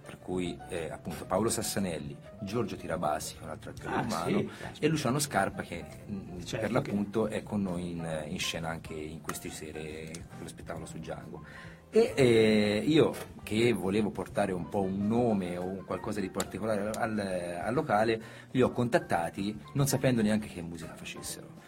tra 0.04 0.16
cui 0.16 0.59
eh, 0.69 0.90
appunto 0.90 1.25
Paolo 1.25 1.49
Sassanelli, 1.49 2.16
Giorgio 2.43 2.76
Tirabassi, 2.76 3.35
che 3.35 3.40
è 3.40 3.45
un 3.45 3.50
altro 3.50 3.71
attore 3.71 3.95
Ah, 3.95 4.00
umano, 4.02 4.38
sì. 4.38 4.50
e 4.81 4.88
Luciano 4.88 5.19
Scarpa, 5.19 5.62
che 5.62 5.85
mh, 6.07 6.43
Certo, 6.45 6.59
per 6.59 6.73
l'appunto 6.73 7.26
è 7.28 7.43
con 7.43 7.62
noi 7.62 7.93
in, 7.93 8.25
in 8.28 8.38
scena 8.38 8.69
anche 8.69 8.93
in 8.95 9.21
queste 9.23 9.49
sere, 9.50 10.11
quello 10.35 10.49
spettacolo 10.49 10.85
su 10.87 10.99
Django. 10.99 11.43
E 11.90 12.12
eh, 12.16 12.83
io 12.85 13.14
che 13.45 13.73
volevo 13.73 14.11
portare 14.11 14.50
un 14.50 14.69
po' 14.69 14.81
un 14.83 15.07
nome 15.07 15.57
o 15.57 15.64
un 15.64 15.85
qualcosa 15.85 16.19
di 16.19 16.28
particolare 16.28 16.90
al, 16.90 17.61
al 17.62 17.73
locale, 17.73 18.21
li 18.50 18.62
ho 18.62 18.73
contattati 18.73 19.57
non 19.75 19.87
sapendo 19.87 20.21
neanche 20.21 20.49
che 20.49 20.61
musica 20.61 20.93
facessero. 20.95 21.62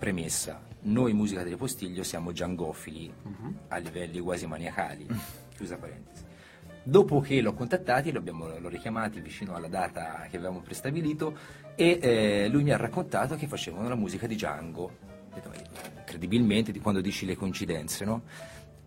Premessa, 0.00 0.62
noi 0.84 1.12
musica 1.12 1.42
delle 1.42 1.56
Postiglio 1.56 2.02
siamo 2.02 2.32
giangofili 2.32 3.12
a 3.68 3.76
livelli 3.76 4.18
quasi 4.18 4.46
maniacali, 4.46 5.06
chiusa 5.54 5.76
parentesi. 5.76 6.24
Dopo 6.82 7.20
che 7.20 7.42
l'ho 7.42 7.52
contattati, 7.52 8.10
l'ho, 8.10 8.22
richiamati 8.68 9.20
vicino 9.20 9.54
alla 9.54 9.68
data 9.68 10.26
che 10.30 10.38
avevamo 10.38 10.60
prestabilito 10.60 11.36
e 11.74 11.98
eh, 12.00 12.48
lui 12.48 12.62
mi 12.62 12.70
ha 12.72 12.78
raccontato 12.78 13.36
che 13.36 13.46
facevano 13.46 13.90
la 13.90 13.94
musica 13.94 14.26
di 14.26 14.36
Django. 14.36 14.84
Ho 14.84 15.34
detto, 15.34 15.50
"Ma 15.50 15.54
Incredibilmente, 15.98 16.72
di 16.72 16.80
quando 16.80 17.02
dici 17.02 17.26
le 17.26 17.36
coincidenze, 17.36 18.06
no? 18.06 18.22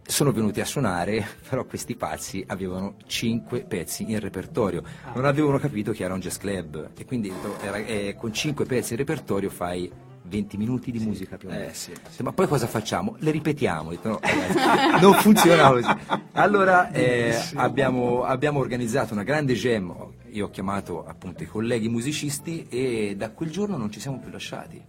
Sono 0.02 0.32
venuti 0.32 0.62
a 0.62 0.66
suonare, 0.66 1.24
però 1.48 1.64
questi 1.66 1.96
pazzi 1.96 2.44
avevano 2.48 2.96
cinque 3.06 3.62
pezzi 3.66 4.12
in 4.12 4.20
repertorio. 4.20 4.82
Non 5.14 5.26
avevano 5.26 5.60
capito 5.60 5.92
che 5.92 6.04
era 6.04 6.16
un 6.16 6.20
jazz 6.22 6.38
club 6.38 6.90
e 6.98 7.06
quindi 7.06 7.32
era- 7.62 7.78
eh, 7.78 8.16
con 8.18 8.34
cinque 8.34 8.66
pezzi 8.66 8.94
in 8.94 8.98
repertorio 8.98 9.52
fai 9.52 9.92
20 10.34 10.58
minuti 10.58 10.92
di 10.92 10.98
musica 10.98 11.38
più 11.38 11.48
o 11.48 11.52
meno. 11.52 11.66
Eh, 11.66 11.74
sì. 11.74 11.94
Sì, 12.10 12.24
Ma 12.24 12.34
poi 12.34 12.48
cosa 12.48 12.66
facciamo? 12.66 13.16
Le 13.20 13.30
ripetiamo. 13.30 13.92
No, 14.02 14.20
ragazzi, 14.20 14.98
non 15.02 15.14
funziona 15.14 15.70
così. 15.70 15.96
Allora 16.32 16.90
eh, 16.92 17.38
abbiamo, 17.54 18.24
abbiamo 18.24 18.60
organizzato 18.60 19.14
una 19.14 19.24
grande 19.24 19.54
jam. 19.54 19.94
Io 20.32 20.48
ho 20.48 20.50
chiamato 20.50 21.06
appunto 21.06 21.44
i 21.44 21.46
colleghi 21.46 21.88
musicisti 21.88 22.66
e 22.68 23.14
da 23.16 23.30
quel 23.30 23.52
giorno 23.52 23.78
non 23.78 23.92
ci 23.92 24.00
siamo 24.00 24.18
più 24.18 24.32
lasciati. 24.32 24.82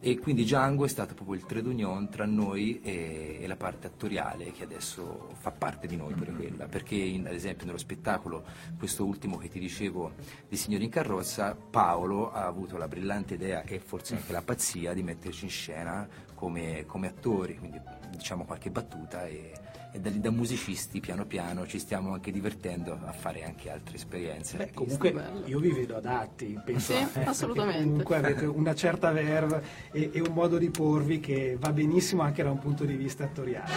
E 0.00 0.16
quindi 0.18 0.44
Django 0.44 0.84
è 0.84 0.88
stato 0.88 1.14
proprio 1.14 1.34
il 1.34 1.44
trade 1.44 1.68
union 1.68 2.08
tra 2.08 2.24
noi 2.24 2.80
e, 2.82 3.38
e 3.40 3.46
la 3.48 3.56
parte 3.56 3.88
attoriale 3.88 4.52
che 4.52 4.62
adesso 4.62 5.30
fa 5.34 5.50
parte 5.50 5.88
di 5.88 5.96
noi 5.96 6.14
pure 6.14 6.32
quella. 6.32 6.66
Perché 6.66 6.94
in- 6.94 7.26
ad 7.26 7.32
esempio 7.32 7.66
nello 7.66 7.78
spettacolo, 7.78 8.44
questo 8.78 9.04
ultimo 9.04 9.38
che 9.38 9.48
ti 9.48 9.58
dicevo 9.58 10.12
di 10.48 10.56
Signori 10.56 10.84
in 10.84 10.90
carrozza, 10.90 11.56
Paolo 11.56 12.30
ha 12.30 12.46
avuto 12.46 12.76
la 12.76 12.86
brillante 12.86 13.34
idea 13.34 13.62
e 13.62 13.80
forse 13.80 14.14
anche 14.14 14.30
la 14.30 14.42
pazzia 14.42 14.92
di 14.92 15.02
metterci 15.02 15.44
in 15.44 15.50
scena 15.50 16.06
come, 16.32 16.84
come 16.86 17.08
attori, 17.08 17.58
quindi 17.58 17.80
diciamo 18.10 18.44
qualche 18.44 18.70
battuta 18.70 19.26
e, 19.26 19.52
e 19.90 20.00
da 20.00 20.10
da 20.10 20.30
musicisti 20.30 21.00
piano 21.00 21.24
piano 21.24 21.66
ci 21.66 21.78
stiamo 21.78 22.12
anche 22.12 22.30
divertendo 22.30 22.98
a 23.04 23.12
fare 23.12 23.44
anche 23.44 23.70
altre 23.70 23.96
esperienze. 23.96 24.56
Beh, 24.56 24.70
comunque 24.74 25.12
bello. 25.12 25.46
io 25.46 25.58
vi 25.58 25.70
vedo 25.70 25.96
adatti, 25.96 26.58
penso 26.64 26.92
Sì, 26.92 27.06
eh, 27.14 27.24
assolutamente. 27.24 27.84
Comunque 27.84 28.16
avete 28.16 28.44
una 28.44 28.74
certa 28.74 29.10
verve 29.12 29.62
e, 29.92 30.10
e 30.12 30.20
un 30.20 30.32
modo 30.32 30.58
di 30.58 30.70
porvi 30.70 31.20
che 31.20 31.56
va 31.58 31.72
benissimo 31.72 32.22
anche 32.22 32.42
da 32.42 32.50
un 32.50 32.58
punto 32.58 32.84
di 32.84 32.94
vista 32.94 33.24
attoriale. 33.24 33.70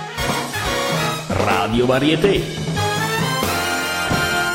Radio 1.27 1.85
Varieté. 1.85 2.41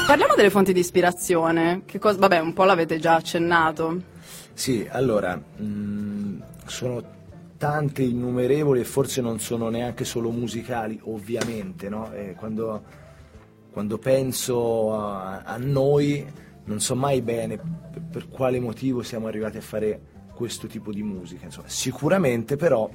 Parliamo 0.06 0.34
delle 0.36 0.50
fonti 0.50 0.72
di 0.72 0.80
ispirazione. 0.80 1.82
Che 1.84 1.98
cosa, 1.98 2.18
vabbè, 2.18 2.38
un 2.38 2.52
po' 2.52 2.64
l'avete 2.64 2.98
già 2.98 3.14
accennato. 3.16 4.02
Sì, 4.52 4.86
allora, 4.90 5.34
mh, 5.36 6.42
sono 6.66 7.02
tante, 7.56 8.02
innumerevoli 8.02 8.80
e 8.80 8.84
forse 8.84 9.20
non 9.20 9.38
sono 9.40 9.68
neanche 9.68 10.04
solo 10.04 10.30
musicali, 10.30 10.98
ovviamente, 11.04 11.88
no? 11.88 12.12
Eh, 12.12 12.34
quando, 12.34 12.82
quando 13.70 13.98
penso 13.98 14.94
a, 14.94 15.42
a 15.42 15.56
noi 15.56 16.24
non 16.64 16.80
so 16.80 16.94
mai 16.94 17.22
bene 17.22 17.58
per, 17.58 18.02
per 18.10 18.28
quale 18.28 18.58
motivo 18.60 19.02
siamo 19.02 19.26
arrivati 19.26 19.56
a 19.56 19.62
fare 19.62 20.00
questo 20.34 20.66
tipo 20.66 20.92
di 20.92 21.02
musica, 21.02 21.46
insomma, 21.46 21.68
sicuramente 21.68 22.56
però 22.56 22.90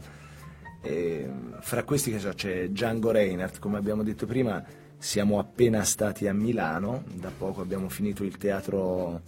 eh, 0.82 1.30
fra 1.60 1.84
questi 1.84 2.12
che 2.12 2.20
so, 2.20 2.32
c'è 2.34 2.70
Django 2.70 3.12
Reinhardt, 3.12 3.60
come 3.60 3.78
abbiamo 3.78 4.04
detto 4.04 4.26
prima, 4.26 4.64
siamo 4.98 5.40
appena 5.40 5.84
stati 5.84 6.28
a 6.28 6.34
Milano, 6.34 7.04
da 7.14 7.32
poco 7.36 7.62
abbiamo 7.62 7.90
finito 7.90 8.24
il 8.24 8.38
teatro 8.38 9.22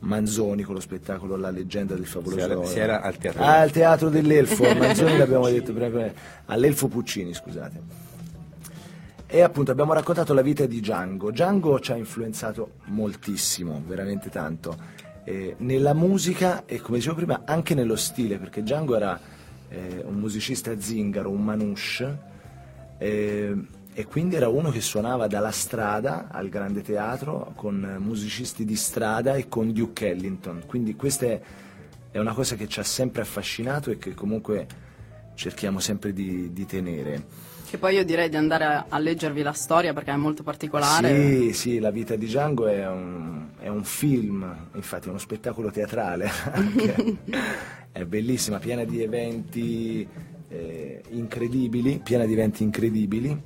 Manzoni 0.00 0.62
con 0.62 0.74
lo 0.74 0.80
spettacolo 0.80 1.36
La 1.36 1.50
leggenda 1.50 1.94
del 1.94 2.06
favoloso 2.06 2.38
Si 2.38 2.44
era- 2.50 2.64
si 2.64 2.78
era 2.78 3.00
al 3.02 3.16
teatro 3.18 3.42
Ah, 3.42 3.60
al 3.60 3.70
teatro 3.70 4.08
dell'Elfo, 4.08 4.62
Manzoni 4.74 5.16
l'abbiamo 5.16 5.48
detto 5.48 5.72
prima, 5.72 6.10
all'Elfo 6.46 6.88
Puccini, 6.88 7.34
scusate. 7.34 8.08
E 9.32 9.42
appunto 9.42 9.70
abbiamo 9.70 9.92
raccontato 9.92 10.34
la 10.34 10.42
vita 10.42 10.66
di 10.66 10.80
Django. 10.80 11.30
Django 11.30 11.78
ci 11.78 11.92
ha 11.92 11.96
influenzato 11.96 12.72
moltissimo, 12.86 13.80
veramente 13.86 14.28
tanto, 14.28 14.76
eh, 15.22 15.54
nella 15.58 15.94
musica 15.94 16.64
e 16.66 16.80
come 16.80 16.96
dicevo 16.98 17.14
prima 17.14 17.42
anche 17.44 17.74
nello 17.74 17.94
stile, 17.94 18.38
perché 18.38 18.62
Django 18.62 18.96
era 18.96 19.20
eh, 19.68 20.02
un 20.04 20.14
musicista 20.14 20.72
zingaro, 20.80 21.30
un 21.30 21.44
manouche, 21.44 22.18
eh, 22.98 23.54
e 23.92 24.04
quindi 24.06 24.36
era 24.36 24.48
uno 24.48 24.70
che 24.70 24.80
suonava 24.80 25.26
dalla 25.26 25.50
strada 25.50 26.28
al 26.30 26.48
grande 26.48 26.82
teatro 26.82 27.52
con 27.56 27.96
musicisti 27.98 28.64
di 28.64 28.76
strada 28.76 29.34
e 29.34 29.48
con 29.48 29.72
Duke 29.72 30.08
Ellington. 30.08 30.62
Quindi 30.66 30.94
questa 30.94 31.26
è, 31.26 31.40
è 32.10 32.18
una 32.18 32.32
cosa 32.32 32.54
che 32.54 32.68
ci 32.68 32.80
ha 32.80 32.84
sempre 32.84 33.22
affascinato 33.22 33.90
e 33.90 33.98
che 33.98 34.14
comunque 34.14 34.66
cerchiamo 35.34 35.80
sempre 35.80 36.12
di, 36.12 36.52
di 36.52 36.66
tenere. 36.66 37.48
Che 37.68 37.78
poi 37.78 37.94
io 37.94 38.04
direi 38.04 38.28
di 38.28 38.36
andare 38.36 38.64
a, 38.64 38.86
a 38.88 38.98
leggervi 38.98 39.42
la 39.42 39.52
storia 39.52 39.92
perché 39.92 40.10
è 40.10 40.16
molto 40.16 40.42
particolare. 40.42 41.14
Sì, 41.14 41.52
sì, 41.52 41.78
la 41.78 41.90
vita 41.90 42.16
di 42.16 42.26
Django 42.26 42.66
è 42.66 42.86
un, 42.88 43.48
è 43.58 43.68
un 43.68 43.84
film, 43.84 44.68
infatti 44.74 45.06
è 45.06 45.10
uno 45.10 45.18
spettacolo 45.18 45.70
teatrale, 45.70 46.28
anche. 46.52 47.16
è 47.92 48.04
bellissima, 48.04 48.58
piena 48.58 48.84
di 48.84 49.02
eventi 49.02 50.06
eh, 50.48 51.02
incredibili, 51.10 52.00
piena 52.02 52.24
di 52.24 52.32
eventi 52.32 52.62
incredibili. 52.62 53.40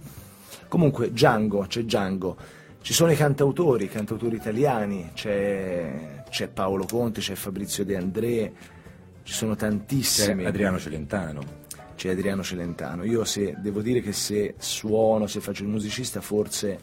Comunque 0.69 1.11
Django, 1.13 1.67
c'è 1.69 1.83
Django, 1.83 2.37
ci 2.81 2.93
sono 2.93 3.13
i 3.13 3.17
cantautori, 3.17 3.85
i 3.85 3.89
cantautori 3.89 4.37
italiani, 4.37 5.11
c'è, 5.15 6.23
c'è 6.29 6.49
Paolo 6.49 6.85
Conte, 6.85 7.21
c'è 7.21 7.35
Fabrizio 7.35 7.85
De 7.85 7.97
André, 7.97 8.53
ci 9.23 9.33
sono 9.33 9.57
tantissimi. 9.57 10.43
C'è 10.43 10.49
Adriano 10.49 10.79
Celentano. 10.79 11.43
c'è 11.97 12.11
Adriano 12.11 12.43
Celentano. 12.43 13.05
Io 13.05 13.25
se, 13.25 13.55
devo 13.59 13.81
dire 13.81 14.01
che 14.01 14.13
se 14.13 14.55
suono, 14.59 15.27
se 15.27 15.41
faccio 15.41 15.63
il 15.63 15.69
musicista, 15.69 16.21
forse 16.21 16.79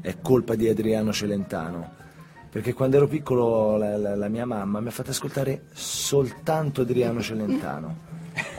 è 0.00 0.16
colpa 0.20 0.54
di 0.54 0.68
Adriano 0.68 1.12
Celentano. 1.12 2.02
Perché 2.50 2.72
quando 2.72 2.96
ero 2.96 3.08
piccolo 3.08 3.76
la, 3.76 3.96
la- 3.98 4.14
la 4.14 4.28
mia 4.28 4.46
mamma 4.46 4.78
mi 4.80 4.86
ha 4.88 4.92
fatto 4.92 5.10
ascoltare 5.10 5.64
soltanto 5.72 6.82
Adriano 6.82 7.20
Celentano. 7.20 7.98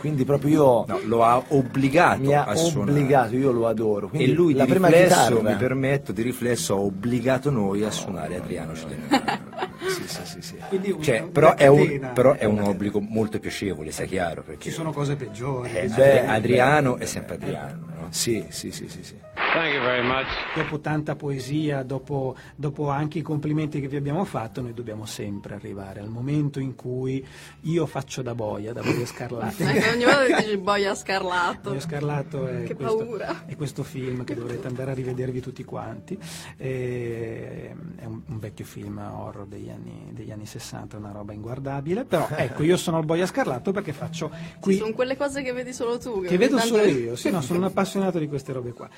Quindi 0.06 0.24
proprio 0.24 0.50
io 0.52 0.86
No, 0.88 1.00
lo 1.06 1.24
ha 1.24 1.44
obbligato 1.48 2.22
mi 2.22 2.32
ha 2.36 2.44
a 2.44 2.54
suonare. 2.56 2.92
obbligato, 2.92 3.36
io 3.36 3.52
lo 3.52 3.68
adoro. 3.68 4.06
E 4.06 4.10
Quindi 4.10 4.34
lui 4.34 4.54
la 4.54 4.66
di 4.66 4.70
prima 4.70 4.88
riflesso, 4.88 5.26
chitarra. 5.38 5.50
mi 5.50 5.56
permetto, 5.56 6.12
di 6.12 6.22
riflesso 6.22 6.76
ha 6.76 6.80
obbligato 6.80 7.50
noi 7.50 7.84
a 7.84 7.90
suonare 7.90 8.36
Adriano 8.38 8.76
Celentano. 8.76 9.24
Sì, 9.88 10.04
sì, 10.08 10.22
sì, 10.24 10.42
sì. 10.42 10.56
Cioè, 11.02 11.20
una 11.22 11.30
però, 11.32 11.56
è 11.56 11.68
un, 11.68 12.12
però 12.14 12.34
è 12.34 12.46
un 12.46 12.60
obbligo 12.60 13.00
molto 13.00 13.40
piacevole, 13.40 13.92
sia 13.92 14.06
chiaro. 14.06 14.42
Perché 14.44 14.64
Ci 14.64 14.72
sono 14.72 14.92
cose 14.92 15.16
peggiori. 15.16 15.72
eh, 15.74 15.88
beh, 15.88 16.26
Adriano 16.28 16.98
è 16.98 17.06
sempre 17.06 17.36
Adriano. 17.36 17.86
no? 17.88 18.08
Sì, 18.10 18.46
sì, 18.50 18.72
sì, 18.72 18.88
sì, 18.90 19.04
sì. 19.04 19.16
Thank 19.56 19.74
you 19.74 19.82
very 19.84 20.06
much. 20.06 20.28
Dopo 20.54 20.80
tanta 20.82 21.16
poesia, 21.16 21.82
dopo, 21.84 22.36
dopo 22.58 22.90
anche 22.90 23.20
i 23.20 23.22
complimenti 23.22 23.80
che 23.80 23.88
vi 23.88 23.96
abbiamo 23.96 24.26
fatto, 24.26 24.62
noi 24.62 24.74
dobbiamo 24.74 25.06
sempre 25.06 25.56
arrivare 25.56 26.02
al 26.02 26.10
momento 26.10 26.60
in 26.60 26.76
cui 26.76 27.26
io 27.62 27.86
faccio 27.86 28.22
da 28.22 28.36
boia, 28.36 28.74
da 28.74 28.82
boia 28.82 29.06
scarlatta. 29.06 29.72
Ecco, 29.72 29.92
ogni 29.94 30.04
volta 30.04 30.26
che 30.26 30.44
dici 30.44 30.58
boia 30.58 30.94
scarlato. 30.94 31.70
Boia 31.70 31.80
Scarlatto 31.80 32.48
è, 32.48 32.64
Che 32.64 32.76
questo, 32.76 32.98
paura. 32.98 33.46
è 33.46 33.56
questo 33.56 33.84
film 33.84 34.24
che 34.26 34.36
dovrete 34.36 34.68
andare 34.68 34.92
a 34.92 34.94
rivedervi 34.94 35.40
tutti 35.40 35.64
quanti. 35.64 36.20
E- 36.58 37.74
è 37.96 38.06
un, 38.06 38.22
un 38.26 38.40
vecchio 38.40 38.66
film 38.66 38.98
horror 38.98 39.46
degli 39.46 39.70
anni, 39.70 40.10
degli 40.12 40.32
anni 40.32 40.46
60, 40.46 40.98
una 40.98 41.12
roba 41.12 41.32
inguardabile. 41.32 42.04
Però 42.04 42.28
ecco, 42.30 42.64
io 42.64 42.76
sono 42.76 43.00
il 43.00 43.06
Boia 43.06 43.26
Scarlatto 43.26 43.72
perché 43.72 43.94
faccio 43.94 44.30
qui 44.60 44.76
Sono 44.76 44.92
quelle 44.94 45.16
cose 45.16 45.42
che 45.42 45.54
vedi 45.54 45.72
solo 45.72 45.98
tu. 45.98 46.22
che 46.22 46.38
vedo 46.38 46.58
ogni 46.58 46.66
solo 46.66 46.84
io, 46.84 47.16
sì, 47.16 47.30
no, 47.32 47.40
sono 47.42 47.60
un 47.60 47.66
appassionato 47.66 48.20
di 48.20 48.28
queste 48.28 48.52
robe 48.52 48.74
qua. 48.74 48.90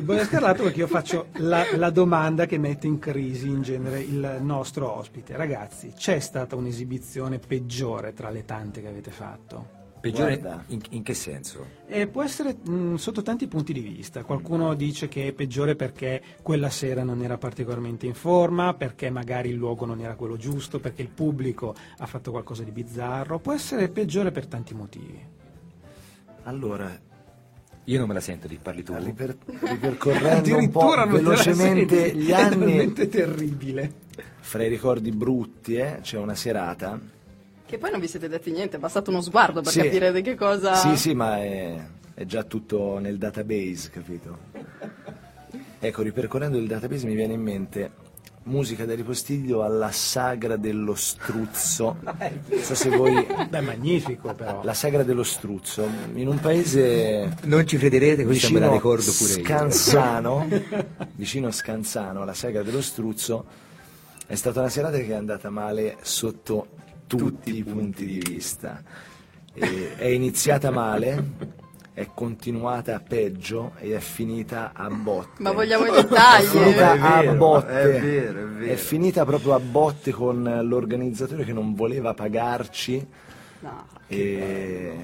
Il 0.00 0.06
Boia 0.06 0.24
Scarlatto 0.24 0.62
perché 0.62 0.78
io 0.78 0.86
faccio 0.86 1.26
la, 1.34 1.62
la 1.76 1.90
domanda 1.90 2.46
che 2.46 2.56
mette 2.56 2.86
in 2.86 2.98
crisi 2.98 3.48
in 3.48 3.60
genere 3.60 4.00
il 4.00 4.38
nostro 4.40 4.90
ospite. 4.96 5.36
Ragazzi, 5.36 5.92
c'è 5.94 6.18
stata 6.20 6.56
un'esibizione 6.56 7.38
peggiore 7.38 8.14
tra 8.14 8.30
le 8.30 8.46
tante 8.46 8.80
che 8.80 8.88
avete 8.88 9.10
fatto? 9.10 9.68
Peggiore 10.00 10.40
in, 10.68 10.80
in 10.88 11.02
che 11.02 11.12
senso? 11.12 11.66
E 11.86 12.06
può 12.06 12.22
essere 12.22 12.54
mh, 12.54 12.94
sotto 12.94 13.20
tanti 13.20 13.46
punti 13.46 13.74
di 13.74 13.80
vista. 13.80 14.24
Qualcuno 14.24 14.72
dice 14.72 15.06
che 15.06 15.26
è 15.26 15.32
peggiore 15.34 15.76
perché 15.76 16.22
quella 16.40 16.70
sera 16.70 17.02
non 17.02 17.22
era 17.22 17.36
particolarmente 17.36 18.06
in 18.06 18.14
forma, 18.14 18.72
perché 18.72 19.10
magari 19.10 19.50
il 19.50 19.56
luogo 19.56 19.84
non 19.84 20.00
era 20.00 20.14
quello 20.14 20.38
giusto, 20.38 20.80
perché 20.80 21.02
il 21.02 21.10
pubblico 21.10 21.74
ha 21.98 22.06
fatto 22.06 22.30
qualcosa 22.30 22.62
di 22.62 22.70
bizzarro. 22.70 23.38
Può 23.38 23.52
essere 23.52 23.90
peggiore 23.90 24.30
per 24.30 24.46
tanti 24.46 24.72
motivi. 24.72 25.22
Allora, 26.44 27.08
Io 27.84 27.98
non 27.98 28.06
me 28.08 28.14
la 28.14 28.20
sento 28.20 28.46
di 28.46 28.58
parli 28.60 28.82
tu. 28.82 28.94
riper- 28.96 29.36
ripercorrendo 29.62 30.56
un 30.56 30.70
po' 30.70 30.94
velocemente 31.08 31.96
senti, 32.10 32.18
gli 32.20 32.28
è 32.30 32.32
anni, 32.34 32.56
veramente 32.56 33.08
terribile. 33.08 33.92
fra 34.40 34.62
i 34.64 34.68
ricordi 34.68 35.10
brutti, 35.10 35.74
eh, 35.76 35.98
c'è 36.02 36.16
una 36.18 36.34
serata. 36.34 36.98
Che 37.66 37.78
poi 37.78 37.90
non 37.90 38.00
vi 38.00 38.08
siete 38.08 38.28
detti 38.28 38.50
niente, 38.50 38.76
è 38.76 38.80
bastato 38.80 39.10
uno 39.10 39.20
sguardo 39.20 39.60
per 39.62 39.72
Sì. 39.72 39.80
capire 39.80 40.12
di 40.12 40.22
che 40.22 40.34
cosa... 40.34 40.74
Sì, 40.74 40.96
sì, 40.96 41.14
ma 41.14 41.38
è, 41.38 41.84
è 42.14 42.24
già 42.24 42.42
tutto 42.44 42.98
nel 42.98 43.16
database, 43.16 43.90
capito? 43.90 44.38
Ecco, 45.78 46.02
ripercorrendo 46.02 46.58
il 46.58 46.66
database 46.66 47.06
mi 47.06 47.14
viene 47.14 47.32
in 47.34 47.40
mente 47.40 47.90
musica 48.44 48.84
da 48.84 48.94
ripostiglio 48.94 49.62
alla 49.62 49.90
sagra 49.90 50.56
dello 50.56 50.94
struzzo. 50.94 51.96
Non 52.50 52.62
so 52.62 52.74
se 52.74 52.90
voi... 52.90 53.26
Beh, 53.48 53.60
magnifico 53.60 54.34
però. 54.34 54.62
La 54.62 54.74
sagra 54.74 55.02
dello 55.02 55.22
struzzo, 55.22 55.86
in 56.14 56.28
un 56.28 56.38
paese 56.40 57.36
Non 57.42 57.66
ci 57.66 57.76
crederete, 57.76 58.24
questa 58.24 58.48
me 58.48 58.52
vicino 58.54 58.58
la 58.60 58.72
ricordo 58.72 59.12
pure 59.12 59.32
io. 59.32 59.44
Scanzano, 59.44 60.48
vicino 61.14 61.48
a 61.48 61.52
Scanzano, 61.52 62.22
alla 62.22 62.34
sagra 62.34 62.62
dello 62.62 62.82
struzzo, 62.82 63.44
è 64.26 64.34
stata 64.34 64.60
una 64.60 64.68
serata 64.68 64.96
che 64.98 65.08
è 65.08 65.14
andata 65.14 65.50
male 65.50 65.96
sotto 66.02 66.68
tutti, 67.06 67.56
i 67.56 67.64
punti 67.64 68.06
di 68.06 68.18
vista. 68.18 68.82
E 69.52 69.96
è 69.96 70.06
iniziata 70.06 70.70
male, 70.70 71.22
è 72.00 72.08
continuata 72.14 72.98
peggio 73.06 73.72
e 73.78 73.94
è 73.94 73.98
finita 73.98 74.72
a 74.74 74.88
botte. 74.88 75.42
Ma 75.42 75.52
vogliamo 75.52 75.84
i 75.84 75.90
È 75.90 75.92
dettagli? 76.02 76.46
finita 76.46 76.94
È 76.94 76.98
a 76.98 77.20
vero, 77.20 77.34
botte. 77.34 77.80
è 77.80 78.00
vero, 78.00 78.40
è 78.40 78.44
vero. 78.44 78.72
È 78.72 78.76
finita 78.76 79.24
proprio 79.26 79.52
a 79.54 79.58
botte 79.60 80.10
con 80.10 80.60
l'organizzatore 80.62 81.44
che 81.44 81.52
non 81.52 81.74
voleva 81.74 82.14
pagarci 82.14 83.06
No. 83.60 83.86
e 84.06 84.96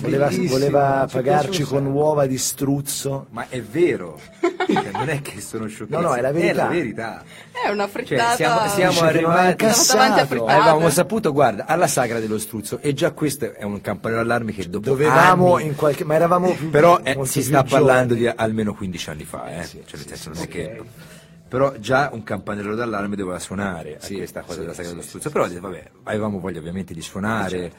voleva, 0.00 0.28
voleva 0.28 1.06
ci 1.08 1.16
pagarci 1.16 1.62
con 1.62 1.86
uova 1.86 2.26
di 2.26 2.38
struzzo. 2.38 3.26
Ma 3.30 3.46
è 3.48 3.60
vero. 3.62 4.18
Cioè, 4.40 4.90
non 4.92 5.08
è 5.08 5.20
che 5.20 5.40
sono 5.40 5.66
sciocchezze. 5.66 6.00
No, 6.00 6.08
no, 6.08 6.14
è 6.14 6.20
la 6.20 6.32
verità. 6.32 6.52
È 6.52 6.54
la 6.54 6.68
verità. 6.68 7.22
È 7.52 7.68
una 7.68 7.84
Cioè, 7.84 7.92
frittata... 7.92 8.34
siamo, 8.34 8.68
siamo 8.68 9.00
ha 9.00 9.06
arrivati... 9.06 9.72
Siamo. 9.72 10.46
Avevamo 10.46 10.90
saputo, 10.90 11.32
guarda, 11.32 11.66
alla 11.66 11.86
sagra 11.86 12.18
dello 12.18 12.38
struzzo, 12.38 12.78
e 12.80 12.92
già 12.94 13.12
questo 13.12 13.52
è 13.54 13.62
un 13.62 13.80
campanello 13.80 14.20
d'allarme 14.20 14.52
che 14.52 14.68
dopo 14.68 14.88
Dovevamo 14.88 15.56
anni- 15.56 15.66
in 15.66 15.74
qualche 15.74 16.04
ma 16.04 16.14
eravamo 16.14 16.52
più 16.52 16.70
Però 16.70 17.00
eh, 17.02 17.18
si 17.24 17.42
sta 17.42 17.62
parlando 17.62 18.14
giovani. 18.14 18.34
di 18.34 18.42
almeno 18.42 18.74
15 18.74 19.10
anni 19.10 19.24
fa, 19.24 19.58
eh. 19.58 19.64
sì, 19.64 19.82
cioè, 19.86 19.98
nel 19.98 20.00
sì, 20.00 20.08
senso, 20.08 20.22
sì, 20.22 20.28
non 20.28 20.36
è 20.36 20.40
sì. 20.40 20.48
che... 20.48 20.82
Però 21.54 21.72
già 21.78 22.10
un 22.12 22.24
campanello 22.24 22.74
d'allarme 22.74 23.14
doveva 23.14 23.38
suonare 23.38 23.98
Sì, 24.00 24.14
a 24.14 24.16
questa 24.16 24.40
cosa 24.40 24.54
sì, 24.54 24.60
della 24.60 24.74
sagra 24.74 24.90
dello 24.90 25.02
struzzo. 25.02 25.30
Però 25.30 25.46
vabbè, 25.48 25.90
avevamo 26.02 26.40
voglia 26.40 26.58
ovviamente 26.58 26.92
di 26.94 27.00
suonare. 27.00 27.72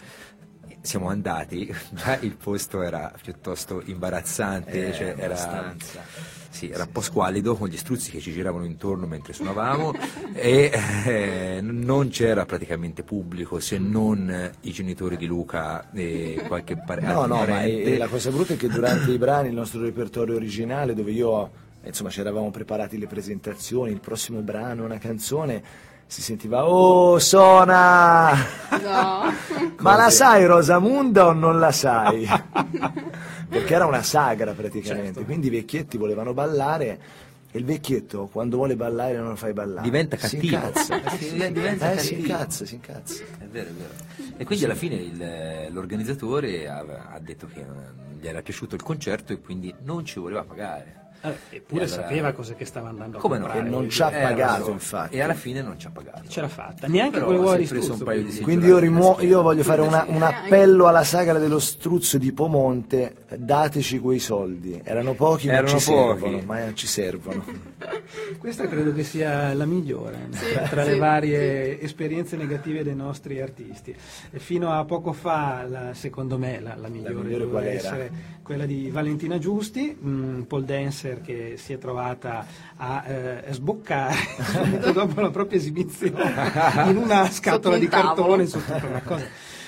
Siamo 0.80 1.10
andati, 1.10 1.70
già 1.92 2.18
il 2.22 2.38
posto 2.38 2.82
era 2.82 3.12
piuttosto 3.22 3.82
imbarazzante, 3.84 4.88
Eh, 4.90 4.94
cioè 4.94 5.16
era, 5.18 5.76
sì, 6.50 6.70
era 6.70 6.84
un 6.84 6.92
po' 6.92 7.02
squallido 7.02 7.56
con 7.58 7.68
gli 7.68 7.76
struzzi 7.76 8.12
che 8.12 8.22
ci 8.22 8.32
giravano 8.32 8.64
intorno 8.64 9.08
mentre 9.08 9.34
suonavamo 9.34 9.92
e 10.34 10.72
eh, 11.06 11.60
non 11.62 12.08
c'era 12.10 12.46
praticamente 12.46 13.04
pubblico 13.04 13.60
se 13.60 13.78
non 13.78 14.30
eh, 14.30 14.52
i 14.62 14.72
genitori 14.72 15.18
di 15.18 15.26
Luca 15.26 15.92
e 15.92 16.44
qualche 16.48 16.78
pare- 16.78 17.02
No, 17.02 17.26
no, 17.26 17.40
ma 17.40 17.46
parente. 17.46 17.84
eh, 17.96 17.98
la 17.98 18.08
cosa 18.08 18.30
brutta 18.32 18.54
è 18.54 18.58
che 18.58 18.70
durante 18.70 19.12
i 19.12 19.18
brani, 19.18 19.50
il 19.50 19.54
nostro 19.56 19.82
repertorio 19.82 20.36
originale, 20.36 20.94
dove 20.94 21.12
io, 21.12 21.46
eh, 21.46 21.50
insomma, 21.86 22.10
ci 22.10 22.20
eravamo 22.20 22.52
preparati 22.52 22.98
le 22.98 23.08
presentazioni, 23.08 23.92
il 23.92 24.00
prossimo 24.00 24.40
brano, 24.42 24.84
una 24.86 24.98
canzone, 24.98 25.62
si 26.08 26.22
sentiva 26.22 26.68
Oh, 26.68 27.18
suona! 27.20 28.34
No. 28.72 29.34
Ma 29.80 29.96
la 29.96 30.10
sai 30.10 30.46
Rosamunda 30.46 31.28
o 31.28 31.34
non 31.34 31.60
la 31.60 31.72
sai? 31.72 32.28
Perché 33.48 33.74
era 33.74 33.86
una 33.86 34.04
sagra 34.04 34.52
praticamente, 34.54 35.06
Certo. 35.14 35.24
quindi 35.24 35.48
i 35.48 35.50
vecchietti 35.52 35.98
volevano 35.98 36.34
ballare 36.34 37.00
e 37.52 37.58
il 37.58 37.64
vecchietto 37.66 38.28
quando 38.32 38.58
vuole 38.58 38.76
ballare 38.76 39.16
non 39.18 39.30
lo 39.30 39.36
fai 39.36 39.54
ballare. 39.54 39.84
Diventa 39.84 40.18
Si 40.18 40.38
cattivo. 40.38 40.56
incazza. 40.58 41.02
Eh 41.04 41.18
sì, 41.18 41.52
diventa 41.52 41.92
Eh, 41.92 41.98
si 42.00 42.10
cattivo. 42.16 42.28
incazza, 42.34 42.66
si 42.66 42.74
incazza. 42.76 43.24
È 43.40 43.46
vero, 43.46 43.70
è 43.70 43.72
vero. 43.74 43.94
E 44.38 44.44
quindi 44.46 44.66
alla 44.66 44.76
fine 44.76 44.96
il- 44.96 45.68
l'organizzatore 45.74 46.68
ha, 46.68 46.84
ha 47.14 47.20
detto 47.20 47.48
che 47.52 47.66
gli 48.20 48.28
era 48.28 48.42
piaciuto 48.42 48.76
il 48.76 48.84
concerto 48.84 49.32
e 49.32 49.40
quindi 49.40 49.74
non 49.84 50.04
ci 50.04 50.20
voleva 50.20 50.44
pagare. 50.44 51.04
Eh, 51.32 51.58
eppure 51.58 51.84
allora- 51.86 52.02
sapeva 52.02 52.32
cosa 52.34 52.54
che 52.54 52.66
stava 52.66 52.90
andando 52.90 53.18
Come 53.20 53.36
a 53.36 53.40
no? 53.40 53.44
comprare. 53.46 53.68
E 53.68 53.70
non 53.72 53.80
voglio 53.82 53.92
ci 53.92 54.02
ha. 54.02 54.12
Eh, 54.12 54.22
pagato, 54.24 54.64
so. 54.66 54.72
infatti. 54.72 55.16
E 55.16 55.22
alla 55.22 55.34
fine 55.34 55.62
non 55.62 55.80
ci 55.80 55.88
ha 55.88 55.90
pagato. 55.92 56.28
Ce 56.28 56.42
l'ha 56.42 56.48
fatta, 56.48 56.88
neanche 56.88 57.20
con 57.20 57.36
uova 57.36 57.56
di 57.58 57.66
struzzo. 57.66 57.94
un 57.94 58.00
paio 58.04 58.18
di 58.18 58.24
quindi. 58.24 58.36
sì. 58.38 58.44
Quindi 58.44 58.66
io, 58.68 58.78
rimuo- 58.80 59.18
io 59.22 59.42
voglio 59.42 59.64
fare 59.64 59.82
una- 59.82 60.06
un 60.08 60.22
appello 60.22 60.88
alla 60.88 61.04
sagra 61.04 61.38
dello 61.40 61.60
struzzo 61.60 62.18
di 62.18 62.32
Pomonte, 62.32 63.16
dateci 63.38 64.00
quei 64.00 64.20
soldi. 64.20 64.80
Erano 64.84 65.14
pochi 65.14 65.48
ma 65.48 65.54
Erano 65.54 65.68
ci 65.80 65.86
pochi. 65.92 66.20
servono, 66.20 66.42
ma 66.46 66.74
ci 66.74 66.88
servono. 66.88 67.44
Questa 68.38 68.68
credo 68.68 68.94
che 68.94 69.04
sia 69.04 69.54
la 69.54 69.66
migliore 69.66 70.28
Sì, 70.32 70.54
tra 70.70 70.84
sì, 70.84 70.90
le 70.92 70.98
varie 70.98 71.80
esperienze 71.82 72.36
negative 72.38 72.84
dei 72.84 72.96
nostri 72.96 73.42
artisti. 73.42 73.96
E 74.32 74.40
fino 74.40 74.72
a 74.72 74.84
poco 74.86 75.12
fa, 75.14 75.66
la- 75.68 75.94
secondo 75.94 76.38
me, 76.38 76.60
la, 76.60 76.76
la 76.76 76.88
migliore, 76.88 77.14
migliore 77.16 77.38
doveva 77.46 77.50
qual 77.60 77.64
era? 77.66 77.74
essere 77.78 78.12
quella 78.44 78.66
di 78.66 78.90
Valentina 78.92 79.38
Giusti, 79.40 79.98
un 80.02 80.46
pole 80.48 80.66
dancer 80.66 81.15
che 81.22 81.56
si 81.58 81.74
è 81.74 81.78
trovata 81.78 82.46
a 82.78 83.04
eh, 83.08 83.44
sboccare 83.52 84.16
subito 84.52 84.92
dopo 84.92 85.22
la 85.22 85.30
propria 85.32 85.58
esibizione 85.60 86.24
in 86.90 86.98
una 86.98 87.30
scatola 87.30 87.76
un 87.76 87.82
di 87.82 87.88
tavolo. 87.88 88.14
cartone 88.16 88.46
sotto 88.46 88.86
una 88.88 89.02
cosa 89.02 89.26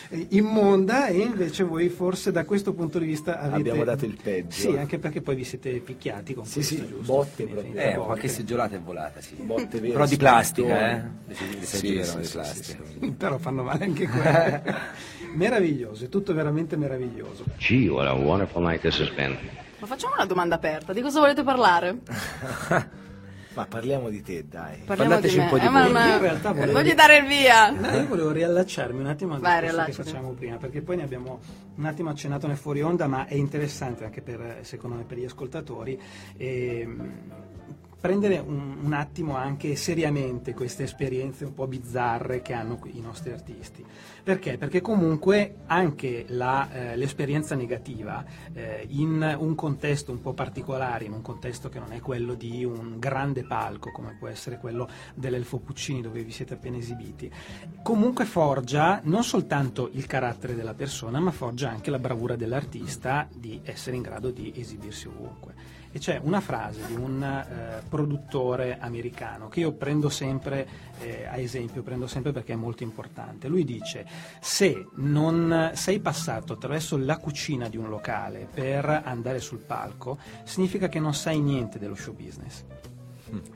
eh, 0.09 0.25
immonda 0.29 1.07
e 1.07 1.17
invece 1.17 1.63
voi 1.63 1.89
forse 1.89 2.31
da 2.31 2.45
questo 2.45 2.71
punto 2.73 2.97
di 2.97 3.05
vista 3.05 3.39
avete 3.39 3.55
Abbiamo 3.69 3.83
dato 3.83 4.05
il 4.05 4.17
peggio. 4.21 4.51
sì 4.51 4.77
anche 4.77 4.99
perché 4.99 5.21
poi 5.21 5.35
vi 5.35 5.43
siete 5.43 5.71
picchiati 5.79 6.33
con 6.33 6.45
Sì, 6.45 6.53
questo 6.55 6.75
sì, 6.75 6.87
giusto? 6.87 7.13
botte 7.13 7.43
Fine, 7.43 7.51
proprio. 7.51 7.73
Eh, 7.81 7.91
botte. 7.93 8.05
qualche 8.05 8.27
seggiolata 8.29 8.75
è 8.75 8.79
volata, 8.79 9.19
sì. 9.19 9.35
Botte 9.35 9.79
vere, 9.81 9.91
Però 9.93 10.05
di 10.05 10.15
plastica, 10.15 10.91
eh? 10.91 11.01
Sì, 11.33 11.45
sì, 11.65 11.91
di 12.21 12.27
plastica. 12.31 12.83
però 13.17 13.37
fanno 13.37 13.63
male 13.63 13.83
anche 13.83 14.07
quelle. 14.07 14.63
meraviglioso, 15.35 16.05
è 16.05 16.09
tutto 16.09 16.33
veramente 16.33 16.77
meraviglioso. 16.77 17.43
Gee, 17.57 17.89
what 17.89 18.07
a 18.07 18.13
wonderful 18.13 18.61
night 18.63 18.79
this 18.79 18.99
has 19.01 19.09
been. 19.09 19.37
Ma 19.79 19.85
facciamo 19.87 20.13
una 20.15 20.25
domanda 20.25 20.55
aperta, 20.55 20.91
di 20.93 21.01
cosa 21.01 21.19
volete 21.19 21.43
parlare? 21.43 21.97
Ma 23.57 23.65
parliamo 23.65 24.09
di 24.09 24.21
te, 24.21 24.45
dai. 24.47 24.81
Parliamo 24.85 25.13
Parlateci 25.19 25.33
di 25.33 25.37
me. 25.39 25.43
un 25.45 25.49
po' 25.49 25.57
di 25.57 25.65
Eh, 25.65 25.69
ma- 25.69 25.87
ma- 25.89 26.05
Io 26.07 26.13
in 26.13 26.21
realtà 26.21 26.51
volevo- 26.51 26.71
Voglio 26.73 26.93
dare 26.93 27.17
il 27.17 27.25
via. 27.25 27.71
No, 27.71 27.89
io 27.89 28.05
volevo 28.07 28.31
riallacciarmi 28.31 28.99
un 28.99 29.07
attimo 29.07 29.39
Vai, 29.39 29.61
discorso 29.61 29.85
che 29.85 29.91
facciamo 30.03 30.31
prima, 30.33 30.57
perché 30.57 30.81
poi 30.83 30.97
ne 30.97 31.03
abbiamo 31.03 31.39
un 31.75 31.85
attimo 31.85 32.11
accennato 32.11 32.45
nel 32.45 32.55
fuori 32.57 32.83
onda, 32.83 33.07
ma 33.07 33.25
è 33.25 33.33
interessante 33.33 34.03
anche 34.03 34.21
per, 34.21 34.59
secondo 34.61 34.97
me, 34.97 35.03
per 35.05 35.17
gli 35.17 35.25
ascoltatori. 35.25 35.99
ehm, 36.37 37.11
prendere 38.07 38.37
un, 38.37 38.77
un 38.83 38.93
attimo 38.93 39.35
anche 39.35 39.75
seriamente 39.75 40.53
queste 40.53 40.83
esperienze 40.83 41.43
un 41.43 41.53
po' 41.53 41.67
bizzarre 41.67 42.41
che 42.41 42.53
hanno 42.53 42.79
i 42.85 43.01
nostri 43.01 43.33
artisti. 43.33 43.83
Perché? 44.23 44.57
Perché 44.57 44.79
comunque 44.79 45.57
anche 45.65 46.23
la, 46.29 46.71
eh, 46.71 46.95
l'esperienza 46.95 47.53
negativa 47.55 48.23
eh, 48.53 48.85
in 48.91 49.35
un 49.37 49.55
contesto 49.55 50.13
un 50.13 50.21
po' 50.21 50.31
particolare, 50.31 51.03
in 51.03 51.11
un 51.11 51.21
contesto 51.21 51.67
che 51.67 51.79
non 51.79 51.91
è 51.91 51.99
quello 51.99 52.33
di 52.33 52.63
un 52.63 52.97
grande 52.97 53.43
palco 53.43 53.91
come 53.91 54.15
può 54.17 54.29
essere 54.29 54.57
quello 54.57 54.87
dell'Elfo 55.13 55.59
Puccini 55.59 55.99
dove 56.01 56.23
vi 56.23 56.31
siete 56.31 56.53
appena 56.53 56.77
esibiti, 56.77 57.29
comunque 57.83 58.23
forgia 58.23 59.01
non 59.03 59.25
soltanto 59.25 59.89
il 59.91 60.05
carattere 60.05 60.55
della 60.55 60.73
persona, 60.73 61.19
ma 61.19 61.31
forgia 61.31 61.69
anche 61.69 61.91
la 61.91 61.99
bravura 61.99 62.37
dell'artista 62.37 63.27
di 63.33 63.59
essere 63.65 63.97
in 63.97 64.01
grado 64.01 64.29
di 64.29 64.53
esibirsi 64.55 65.07
ovunque. 65.07 65.76
E 65.97 65.99
c'è 65.99 66.19
una 66.21 66.41
frase 66.41 66.81
di 66.85 66.93
un 66.93 67.23
eh, 67.23 67.81
produttore 67.89 68.77
americano 68.79 69.47
che 69.47 69.61
io 69.61 69.71
prendo 69.71 70.09
sempre 70.09 70.67
eh, 70.99 71.25
a 71.25 71.37
esempio, 71.37 71.81
prendo 71.81 72.05
sempre 72.05 72.31
perché 72.31 72.53
è 72.53 72.55
molto 72.55 72.83
importante. 72.83 73.47
Lui 73.47 73.63
dice: 73.63 74.05
Se 74.39 74.85
non 74.97 75.71
sei 75.73 75.99
passato 75.99 76.53
attraverso 76.53 76.97
la 76.97 77.17
cucina 77.17 77.67
di 77.67 77.77
un 77.77 77.89
locale 77.89 78.47
per 78.53 79.01
andare 79.05 79.39
sul 79.39 79.57
palco, 79.57 80.19
significa 80.43 80.87
che 80.87 80.99
non 80.99 81.15
sai 81.15 81.39
niente 81.39 81.79
dello 81.79 81.95
show 81.95 82.13
business. 82.13 82.63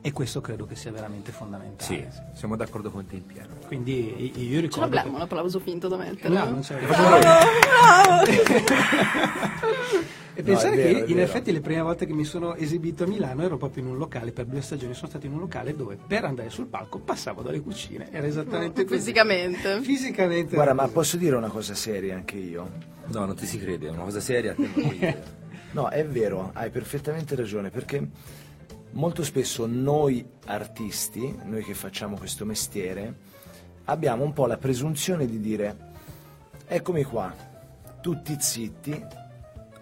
E 0.00 0.10
questo 0.10 0.40
credo 0.40 0.66
che 0.66 0.74
sia 0.74 0.90
veramente 0.90 1.30
fondamentale. 1.30 2.10
Sì, 2.10 2.36
siamo 2.36 2.56
d'accordo 2.56 2.90
con 2.90 3.06
te 3.06 3.14
in 3.14 3.24
pieno. 3.24 3.54
Quindi 3.68 4.32
io- 4.36 4.42
io 4.42 4.54
Ce 4.56 4.60
ricordo. 4.62 4.94
l'abbiamo 4.96 5.16
un 5.16 5.22
applauso 5.22 5.60
finto 5.60 5.86
da 5.86 5.96
mettere. 5.96 6.34
No, 6.34 6.44
non 6.50 6.60
c'è. 6.60 6.76
E 10.34 10.42
pensare 10.42 10.72
è 10.72 10.76
vero, 10.76 11.04
che 11.04 11.12
in 11.12 11.20
effetti 11.20 11.52
le 11.52 11.60
prime 11.60 11.82
volte 11.82 12.06
che 12.06 12.14
mi 12.14 12.24
sono 12.24 12.54
esibito 12.54 13.04
a 13.04 13.06
Milano 13.06 13.42
ero 13.42 13.58
proprio 13.58 13.82
in 13.82 13.90
un 13.90 13.98
locale, 13.98 14.32
per 14.32 14.46
due 14.46 14.62
stagioni 14.62 14.94
sono 14.94 15.08
stato 15.08 15.26
in 15.26 15.32
un 15.32 15.40
locale 15.40 15.76
dove 15.76 15.98
per 16.06 16.24
andare 16.24 16.48
sul 16.48 16.66
palco 16.66 16.98
passavo 17.00 17.42
dalle 17.42 17.60
cucine, 17.60 18.10
era 18.10 18.26
esattamente 18.26 18.84
così. 18.84 18.98
Fisicamente. 18.98 19.80
Fisicamente. 19.82 20.54
Guarda, 20.54 20.72
ma 20.72 20.88
posso 20.88 21.16
dire 21.18 21.36
una 21.36 21.48
cosa 21.48 21.74
seria 21.74 22.14
anche 22.14 22.36
io? 22.36 22.70
No, 23.06 23.26
non 23.26 23.36
ti 23.36 23.44
si 23.44 23.58
crede, 23.58 23.88
è 23.88 23.90
una 23.90 24.04
cosa 24.04 24.20
seria. 24.20 24.54
No, 25.72 25.88
è 25.88 26.04
vero, 26.04 26.50
hai 26.52 26.68
perfettamente 26.68 27.34
ragione, 27.34 27.70
perché 27.70 28.06
molto 28.90 29.24
spesso 29.24 29.64
noi 29.66 30.22
artisti, 30.44 31.34
noi 31.44 31.64
che 31.64 31.72
facciamo 31.72 32.18
questo 32.18 32.44
mestiere, 32.44 33.14
abbiamo 33.84 34.22
un 34.22 34.34
po' 34.34 34.44
la 34.44 34.58
presunzione 34.58 35.24
di 35.24 35.40
dire, 35.40 35.76
eccomi 36.66 37.04
qua, 37.04 37.34
tutti 38.02 38.36
zitti, 38.38 39.02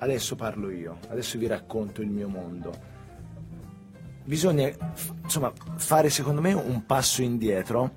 adesso 0.01 0.37
parlo 0.37 0.71
io, 0.71 0.99
adesso 1.09 1.39
vi 1.39 1.47
racconto 1.47 2.03
il 2.03 2.11
mio 2.11 2.29
mondo. 2.29 2.99
Bisogna 4.25 4.71
insomma, 5.23 5.53
fare 5.77 6.11
secondo 6.11 6.41
me 6.41 6.53
un 6.53 6.85
passo 6.85 7.23
indietro 7.23 7.93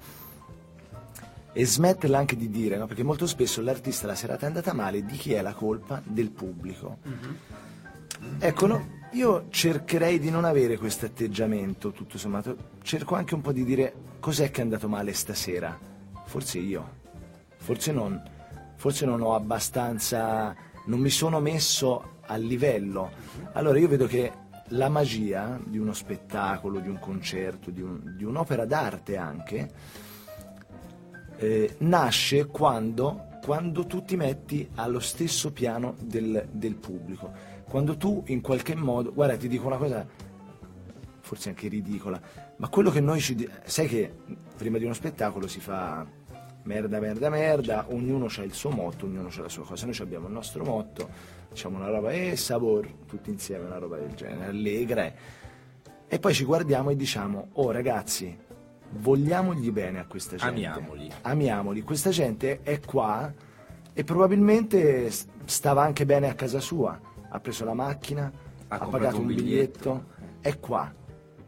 e 1.54 1.66
smetterla 1.66 2.18
anche 2.18 2.36
di 2.36 2.50
dire, 2.50 2.78
no? 2.78 2.88
perché 2.88 3.04
molto 3.04 3.28
spesso 3.28 3.62
l'artista 3.62 4.08
la 4.08 4.16
serata 4.16 4.46
è 4.46 4.48
andata 4.48 4.74
male, 4.74 5.06
di 5.06 5.16
chi 5.16 5.34
è 5.34 5.42
la 5.42 5.54
colpa? 5.54 6.02
Del 6.04 6.32
pubblico. 6.32 6.98
Mm-hmm. 7.08 8.40
Ecco, 8.40 8.66
no, 8.66 8.88
io 9.12 9.46
cercherei 9.50 10.18
di 10.18 10.32
non 10.32 10.46
avere 10.46 10.78
questo 10.78 11.06
atteggiamento, 11.06 11.92
tutto 11.92 12.18
sommato, 12.18 12.58
cerco 12.82 13.16
anche 13.16 13.36
un 13.36 13.42
po' 13.42 13.52
di 13.52 13.64
dire 13.64 13.94
cos'è 14.20 14.50
che 14.50 14.62
è 14.62 14.64
andato 14.64 14.90
male 14.90 15.14
stasera. 15.14 15.78
Forse 16.26 16.58
io, 16.58 17.02
forse 17.58 17.92
non, 17.92 18.22
forse 18.76 19.06
non 19.06 19.22
ho 19.22 19.36
abbastanza, 19.36 20.56
non 20.86 21.00
mi 21.00 21.10
sono 21.10 21.40
messo 21.40 22.20
a 22.26 22.36
livello. 22.36 23.12
Allora 23.54 23.80
io 23.80 23.88
vedo 23.88 24.06
che 24.06 24.32
la 24.70 24.90
magia 24.90 25.60
di 25.66 25.78
uno 25.78 25.94
spettacolo, 25.94 26.80
di 26.80 26.90
un 26.90 27.00
concerto, 27.00 27.70
di, 27.70 27.82
un, 27.82 28.16
di 28.16 28.24
un'opera 28.24 28.66
d'arte 28.66 29.18
anche, 29.18 29.72
eh, 31.38 31.76
nasce 31.80 32.46
quando, 32.46 33.28
quando, 33.44 33.86
tu 33.86 34.04
ti 34.04 34.16
metti 34.16 34.70
allo 34.76 35.00
stesso 35.00 35.52
piano 35.52 35.96
del, 36.00 36.48
del 36.52 36.76
pubblico, 36.76 37.32
quando 37.66 37.98
tu 37.98 38.24
in 38.28 38.42
qualche 38.42 38.76
modo, 38.76 39.14
guarda 39.14 39.36
ti 39.38 39.48
dico 39.48 39.68
una 39.68 39.78
cosa 39.78 40.08
forse 41.20 41.50
anche 41.50 41.68
ridicola, 41.68 42.22
ma 42.58 42.68
quello 42.68 42.92
che 42.92 43.00
noi 43.00 43.20
ci... 43.20 43.50
sai 43.64 43.88
che 43.88 44.14
prima 44.58 44.78
di 44.78 44.84
uno 44.84 44.94
spettacolo 44.94 45.48
si 45.48 45.60
fa 45.60 46.06
merda, 46.64 47.00
merda, 47.00 47.30
merda, 47.30 47.86
ognuno 47.90 48.28
ha 48.36 48.44
il 48.44 48.54
suo 48.54 48.70
motto, 48.70 49.06
ognuno 49.06 49.30
ha 49.36 49.42
la 49.42 49.50
sua 49.50 49.64
cosa, 49.64 49.86
noi 49.86 49.98
abbiamo 50.00 50.28
il 50.28 50.34
nostro 50.34 50.64
motto, 50.64 51.10
diciamo 51.50 51.78
una 51.78 51.90
roba, 51.90 52.12
e 52.12 52.30
eh, 52.30 52.36
sabor, 52.36 52.88
tutti 53.08 53.30
insieme, 53.30 53.66
una 53.66 53.78
roba 53.78 53.98
del 53.98 54.14
genere, 54.14 54.46
allegra, 54.46 55.06
eh. 55.06 55.14
e 56.08 56.20
poi 56.20 56.34
ci 56.34 56.46
guardiamo 56.46 56.90
e 56.90 56.96
diciamo, 56.96 57.50
oh 57.54 57.72
ragazzi, 57.72 58.38
vogliamogli 59.00 59.72
bene 59.72 60.00
a 60.00 60.06
questa 60.06 60.36
gente. 60.36 60.66
Amiamoli. 60.66 61.12
Amiamoli. 61.22 61.82
Questa 61.82 62.10
gente 62.10 62.62
è 62.62 62.80
qua 62.80 63.32
e 63.92 64.04
probabilmente 64.04 65.10
stava 65.46 65.84
anche 65.84 66.06
bene 66.06 66.30
a 66.30 66.34
casa 66.34 66.60
sua. 66.60 67.00
Ha 67.30 67.40
preso 67.40 67.66
la 67.66 67.74
macchina, 67.74 68.32
ha, 68.68 68.78
ha 68.78 68.86
pagato 68.86 69.20
un 69.20 69.28
biglietto, 69.28 69.44
biglietto, 69.44 70.06
è 70.42 70.60
qua. 70.60 70.94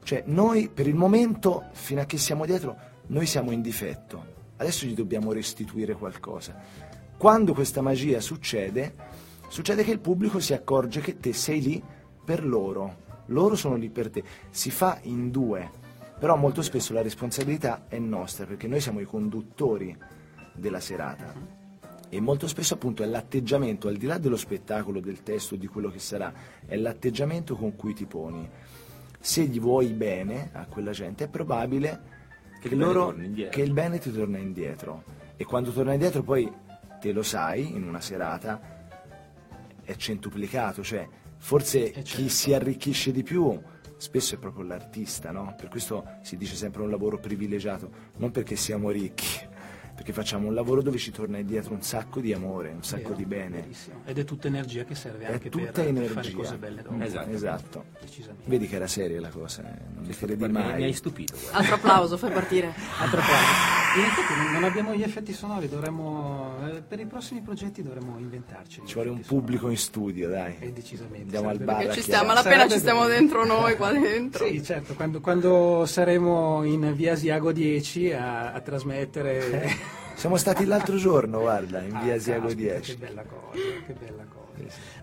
Cioè, 0.03 0.23
noi 0.27 0.69
per 0.69 0.87
il 0.87 0.95
momento, 0.95 1.65
fino 1.71 2.01
a 2.01 2.05
che 2.05 2.17
siamo 2.17 2.45
dietro, 2.45 2.75
noi 3.07 3.25
siamo 3.25 3.51
in 3.51 3.61
difetto. 3.61 4.33
Adesso 4.57 4.85
gli 4.85 4.93
dobbiamo 4.93 5.31
restituire 5.31 5.93
qualcosa. 5.93 6.55
Quando 7.17 7.53
questa 7.53 7.81
magia 7.81 8.19
succede, 8.19 8.95
succede 9.47 9.83
che 9.83 9.91
il 9.91 9.99
pubblico 9.99 10.39
si 10.39 10.53
accorge 10.53 11.01
che 11.01 11.17
te 11.17 11.33
sei 11.33 11.61
lì 11.61 11.83
per 12.23 12.45
loro. 12.45 13.03
Loro 13.27 13.55
sono 13.55 13.75
lì 13.75 13.89
per 13.89 14.09
te. 14.09 14.23
Si 14.49 14.71
fa 14.71 14.99
in 15.03 15.31
due 15.31 15.83
però 16.17 16.37
molto 16.37 16.61
spesso 16.61 16.93
la 16.93 17.01
responsabilità 17.01 17.85
è 17.89 17.99
nostra 17.99 18.45
perché 18.45 18.67
noi 18.67 18.79
siamo 18.79 19.01
i 19.01 19.05
conduttori 19.05 19.95
della 20.53 20.79
serata 20.79 21.33
e 22.07 22.19
molto 22.21 22.47
spesso 22.47 22.75
appunto 22.75 23.03
è 23.03 23.05
l'atteggiamento, 23.05 23.89
al 23.89 23.97
di 23.97 24.05
là 24.05 24.17
dello 24.17 24.37
spettacolo, 24.37 25.01
del 25.01 25.23
testo, 25.23 25.57
di 25.57 25.67
quello 25.67 25.89
che 25.89 25.99
sarà, 25.99 26.31
è 26.65 26.77
l'atteggiamento 26.77 27.55
con 27.55 27.75
cui 27.75 27.93
ti 27.93 28.05
poni. 28.05 28.49
Se 29.19 29.43
gli 29.43 29.59
vuoi 29.59 29.87
bene 29.87 30.51
a 30.53 30.65
quella 30.67 30.91
gente 30.91 31.25
è 31.25 31.27
probabile 31.27 32.13
che, 32.65 32.69
che, 32.69 32.75
loro, 32.75 33.15
che 33.51 33.61
il 33.61 33.73
bene 33.73 33.99
ti 33.99 34.11
torna 34.11 34.39
indietro 34.39 35.03
e 35.37 35.45
quando 35.45 35.71
torna 35.71 35.93
indietro 35.93 36.23
poi 36.23 36.51
te 36.99 37.11
lo 37.11 37.21
sai 37.21 37.75
in 37.75 37.87
una 37.87 38.01
serata 38.01 38.73
è 39.83 39.95
centuplicato, 39.95 40.83
cioè 40.83 41.07
forse 41.37 41.93
certo. 41.93 42.15
chi 42.15 42.29
si 42.29 42.53
arricchisce 42.53 43.11
di 43.11 43.21
più 43.21 43.61
spesso 43.97 44.35
è 44.35 44.37
proprio 44.39 44.65
l'artista, 44.65 45.31
no? 45.31 45.53
Per 45.55 45.69
questo 45.69 46.17
si 46.21 46.37
dice 46.37 46.55
sempre 46.55 46.81
un 46.81 46.89
lavoro 46.89 47.19
privilegiato, 47.19 47.89
non 48.17 48.31
perché 48.31 48.55
siamo 48.55 48.89
ricchi, 48.89 49.47
perché 49.95 50.11
facciamo 50.11 50.49
un 50.49 50.53
lavoro 50.53 50.81
dove 50.81 50.97
ci 50.97 51.09
torna 51.09 51.37
indietro 51.37 51.73
un 51.73 51.81
sacco 51.81 52.19
di 52.19 52.33
amore, 52.33 52.69
un 52.71 52.83
sacco 52.83 53.03
Vero, 53.03 53.15
di 53.15 53.25
bene. 53.25 53.61
Verissimo. 53.61 54.01
Ed 54.03 54.19
è 54.19 54.25
tutta 54.25 54.47
energia 54.47 54.83
che 54.83 54.93
serve 54.93 55.25
anche 55.25 55.49
per, 55.49 55.71
per, 55.71 56.05
fare 56.07 56.31
cose 56.31 56.57
belle 56.57 56.81
dopo. 56.81 57.01
Esatto. 57.01 57.29
esatto. 57.29 57.85
Vedi 58.43 58.67
che 58.67 58.75
era 58.75 58.87
seria 58.87 59.21
la 59.21 59.29
cosa, 59.29 59.61
eh? 59.61 59.79
non 59.95 60.03
le 60.03 60.13
credi 60.13 60.47
mai. 60.49 60.75
Mi 60.75 60.83
hai 60.83 60.93
stupito. 60.93 61.37
Guarda. 61.39 61.57
Altro 61.57 61.75
applauso, 61.75 62.17
fai 62.17 62.31
partire. 62.31 62.73
Altro 62.99 63.21
applauso. 63.21 63.73
In 63.97 64.03
effetti 64.03 64.51
non 64.51 64.63
abbiamo 64.65 64.93
gli 64.93 65.01
effetti 65.01 65.31
sonori, 65.31 65.69
dovremmo, 65.69 66.57
eh, 66.67 66.81
per 66.81 66.99
i 66.99 67.05
prossimi 67.05 67.41
progetti 67.41 67.81
dovremmo 67.81 68.17
inventarci. 68.19 68.81
Ci 68.85 68.93
vuole 68.95 69.09
un 69.09 69.21
pubblico 69.21 69.61
sonori. 69.61 69.75
in 69.75 69.79
studio, 69.79 70.29
dai. 70.29 70.55
E 70.59 70.73
decisamente. 70.73 71.21
Andiamo 71.21 71.49
al 71.49 71.59
bar. 71.59 71.93
Ci 71.93 72.01
stiamo, 72.01 72.33
appena 72.33 72.67
ci 72.67 72.79
stiamo 72.79 73.07
dentro 73.07 73.45
noi 73.45 73.77
qua 73.77 73.93
dentro. 73.93 74.45
Sì, 74.45 74.61
certo, 74.61 74.93
quando, 74.93 75.21
quando 75.21 75.85
saremo 75.85 76.63
in 76.63 76.93
via 76.93 77.13
Asiago 77.13 77.53
10 77.53 78.11
a, 78.11 78.51
a 78.51 78.59
trasmettere... 78.59 79.93
Siamo 80.15 80.37
stati 80.37 80.65
l'altro 80.65 80.95
giorno, 80.95 81.39
guarda, 81.41 81.81
in 81.81 81.99
via 82.01 82.13
ah, 82.13 82.15
Asiago 82.15 82.51
10. 82.51 82.91
Che 82.91 82.97
bella 82.97 83.23
cosa, 83.23 83.59
che 83.85 83.93
bella 83.93 84.23
cosa. 84.23 84.43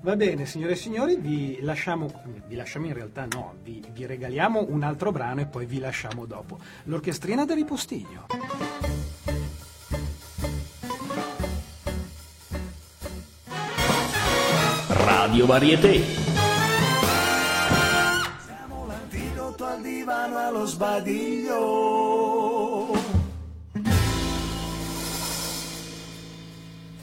Va 0.01 0.16
bene, 0.16 0.46
signore 0.46 0.72
e 0.72 0.77
signori, 0.77 1.16
vi 1.16 1.59
lasciamo, 1.61 2.11
vi 2.48 2.57
lasciamo 2.57 2.87
in 2.87 2.94
realtà 2.94 3.27
no, 3.31 3.55
vi, 3.62 3.85
vi 3.92 4.07
regaliamo 4.07 4.66
un 4.68 4.83
altro 4.83 5.12
brano 5.12 5.42
e 5.42 5.46
poi 5.46 5.66
vi 5.66 5.79
lasciamo 5.79 6.25
dopo. 6.25 6.59
L'orchestrina 6.85 7.44
del 7.44 7.57
ripostiglio. 7.57 8.27
Radio 14.88 15.46
Varieté. 15.46 16.03
Siamo 18.44 18.87
l'antidoto 18.87 19.64
al 19.64 19.83
divano 19.83 20.38
allo 20.38 20.64
sbadiglio. 20.64 22.12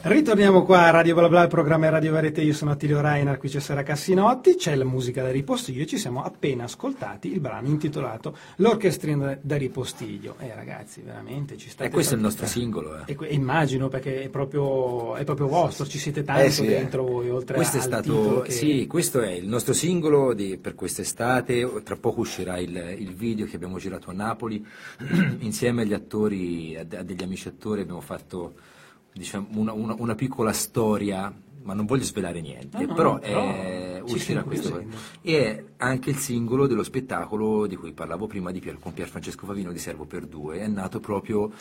Ritorniamo 0.09 0.63
qua 0.63 0.85
a 0.85 0.89
Radio 0.89 1.13
Bla 1.13 1.29
Bla, 1.29 1.43
il 1.43 1.49
programma 1.49 1.85
è 1.85 1.91
Radio 1.91 2.13
Varete, 2.13 2.41
io 2.41 2.53
sono 2.53 2.71
Attilio 2.71 2.99
Reiner, 2.99 3.37
qui 3.37 3.47
c'è 3.47 3.59
Sara 3.59 3.83
Cassinotti, 3.83 4.55
c'è 4.55 4.73
la 4.73 4.83
musica 4.83 5.21
da 5.21 5.29
ripostiglio 5.29 5.83
e 5.83 5.85
ci 5.85 5.99
siamo 5.99 6.23
appena 6.23 6.63
ascoltati 6.63 7.31
il 7.31 7.39
brano 7.39 7.67
intitolato 7.67 8.35
L'orchestrina 8.55 9.37
da 9.39 9.55
ripostiglio. 9.55 10.33
Eh 10.39 10.51
ragazzi, 10.55 11.01
veramente 11.01 11.57
ci 11.57 11.69
sta. 11.69 11.83
E 11.83 11.91
questo 11.91 12.15
è 12.15 12.17
il 12.17 12.23
nostro 12.23 12.47
singolo. 12.47 13.05
Eh. 13.05 13.15
E, 13.19 13.33
immagino 13.35 13.87
perché 13.87 14.23
è 14.23 14.29
proprio, 14.29 15.15
è 15.15 15.23
proprio 15.23 15.45
vostro, 15.45 15.85
ci 15.85 15.99
siete 15.99 16.23
tanto 16.23 16.41
eh 16.41 16.49
sì, 16.49 16.65
eh. 16.65 16.69
dentro 16.69 17.03
voi, 17.03 17.29
oltre 17.29 17.55
questo 17.57 17.77
è 17.77 17.81
stato, 17.81 18.41
che... 18.41 18.51
Sì, 18.51 18.87
questo 18.87 19.21
è 19.21 19.29
il 19.29 19.47
nostro 19.47 19.73
singolo 19.73 20.33
di, 20.33 20.57
per 20.57 20.73
quest'estate, 20.73 21.83
tra 21.83 21.97
poco 21.97 22.21
uscirà 22.21 22.57
il, 22.57 22.95
il, 22.97 23.13
video 23.13 23.45
che 23.45 23.57
abbiamo 23.57 23.77
girato 23.77 24.09
a 24.09 24.13
Napoli, 24.13 24.65
insieme 25.41 25.83
agli 25.83 25.93
attori, 25.93 26.75
a, 26.75 26.79
a 26.97 27.03
degli 27.03 27.21
amici 27.21 27.47
attori 27.47 27.81
abbiamo 27.81 28.01
fatto 28.01 28.77
diciamo, 29.13 29.47
una, 29.55 29.73
una, 29.73 29.95
una, 29.97 30.15
piccola 30.15 30.53
storia, 30.53 31.33
ma 31.63 31.73
non 31.73 31.85
voglio 31.85 32.03
svelare 32.03 32.41
niente, 32.41 32.85
no, 32.85 32.93
però, 32.93 33.13
no, 33.13 33.19
è, 33.19 34.01
uscirà 34.05 34.43
questo. 34.43 34.83
E 35.21 35.45
è 35.45 35.65
anche 35.77 36.09
il 36.09 36.17
singolo 36.17 36.67
dello 36.67 36.83
spettacolo 36.83 37.67
di 37.67 37.75
cui 37.75 37.91
parlavo 37.93 38.27
prima 38.27 38.51
di 38.51 38.59
Pier, 38.59 38.79
con 38.79 38.93
Pier 38.93 39.07
Francesco 39.07 39.45
Favino 39.45 39.71
di 39.71 39.79
Servo 39.79 40.05
per 40.05 40.25
Due, 40.25 40.59
è 40.59 40.67
nato 40.67 40.99
proprio 40.99 41.51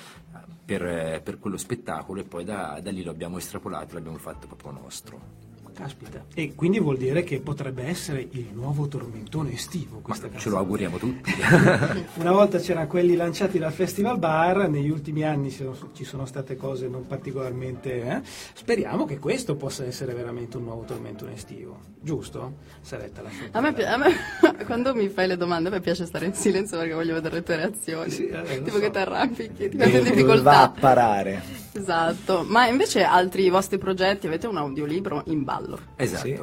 per, 0.64 1.22
per 1.22 1.38
quello 1.38 1.56
spettacolo 1.56 2.20
e 2.20 2.24
poi 2.24 2.44
da, 2.44 2.78
da 2.82 2.90
lì 2.90 3.02
lo 3.02 3.10
abbiamo 3.10 3.38
estrapolato, 3.38 3.94
l'abbiamo 3.94 4.18
fatto 4.18 4.46
proprio 4.46 4.72
nostro. 4.72 5.47
Caspita. 5.78 6.24
E 6.34 6.56
quindi 6.56 6.80
vuol 6.80 6.96
dire 6.96 7.22
che 7.22 7.38
potrebbe 7.38 7.84
essere 7.84 8.26
il 8.32 8.48
nuovo 8.52 8.88
tormentone 8.88 9.52
estivo. 9.52 10.02
Ma 10.04 10.16
ce 10.36 10.48
lo 10.48 10.58
auguriamo 10.58 10.98
tutti. 10.98 11.32
Una 12.18 12.32
volta 12.32 12.58
c'erano 12.58 12.88
quelli 12.88 13.14
lanciati 13.14 13.60
dal 13.60 13.72
Festival 13.72 14.18
Bar, 14.18 14.68
negli 14.68 14.90
ultimi 14.90 15.22
anni 15.22 15.52
ci 15.52 16.04
sono 16.04 16.26
state 16.26 16.56
cose 16.56 16.88
non 16.88 17.06
particolarmente. 17.06 18.02
Eh? 18.02 18.20
Speriamo 18.54 19.04
che 19.04 19.20
questo 19.20 19.54
possa 19.54 19.84
essere 19.84 20.14
veramente 20.14 20.56
un 20.56 20.64
nuovo 20.64 20.82
tormentone 20.82 21.34
estivo. 21.34 21.78
Giusto? 22.00 22.56
Saretta 22.80 23.22
la 23.22 23.30
a 23.52 23.60
me, 23.60 23.68
a 23.84 23.96
me, 23.96 24.14
quando 24.66 24.92
mi 24.96 25.08
fai 25.08 25.28
le 25.28 25.36
domande, 25.36 25.68
a 25.68 25.72
me 25.72 25.80
piace 25.80 26.06
stare 26.06 26.26
in 26.26 26.34
silenzio 26.34 26.76
perché 26.76 26.94
voglio 26.94 27.14
vedere 27.14 27.36
le 27.36 27.42
tue 27.44 27.54
reazioni. 27.54 28.10
Sì, 28.10 28.26
eh, 28.26 28.62
tipo 28.64 28.76
so. 28.76 28.80
che 28.80 28.90
ti 28.90 28.98
arrampichi, 28.98 29.68
ti 29.68 29.76
metti 29.76 29.96
in 29.96 30.02
difficoltà. 30.02 30.42
Va 30.42 30.62
a 30.62 30.70
parare. 30.70 31.42
Esatto. 31.78 32.44
Ma 32.46 32.66
invece 32.66 33.02
altri 33.02 33.48
vostri 33.48 33.78
progetti 33.78 34.26
avete 34.26 34.46
un 34.46 34.56
audiolibro 34.56 35.22
in 35.26 35.44
ballo? 35.44 35.78
Esatto, 35.96 36.26
sì. 36.26 36.40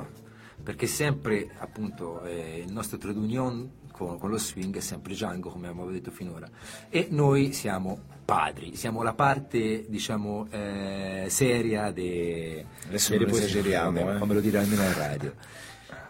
perché 0.64 0.88
sempre 0.88 1.50
appunto 1.60 2.24
eh, 2.24 2.64
il 2.66 2.72
nostro 2.72 2.98
trade 2.98 3.20
union 3.20 3.70
con, 3.92 4.18
con, 4.18 4.30
lo 4.30 4.38
swing 4.38 4.76
è 4.76 4.82
sempre 4.82 5.14
Django 5.14 5.50
come 5.50 5.68
abbiamo 5.68 5.90
detto 5.90 6.12
finora 6.12 6.50
e 6.90 7.08
noi 7.12 7.54
siamo 7.54 7.98
padri, 8.26 8.76
siamo 8.76 9.04
la 9.04 9.14
parte 9.14 9.86
diciamo 9.88 10.48
eh, 10.50 11.26
seria 11.30 11.92
de, 11.92 12.66
Adesso 12.88 13.16
non 13.16 13.30
esageriamo, 13.30 14.00
come, 14.00 14.16
eh. 14.16 14.20
come 14.20 14.34
lo 14.34 14.42
dirà 14.42 14.62
almeno 14.62 14.84
in 14.84 14.94
radio. 14.98 15.34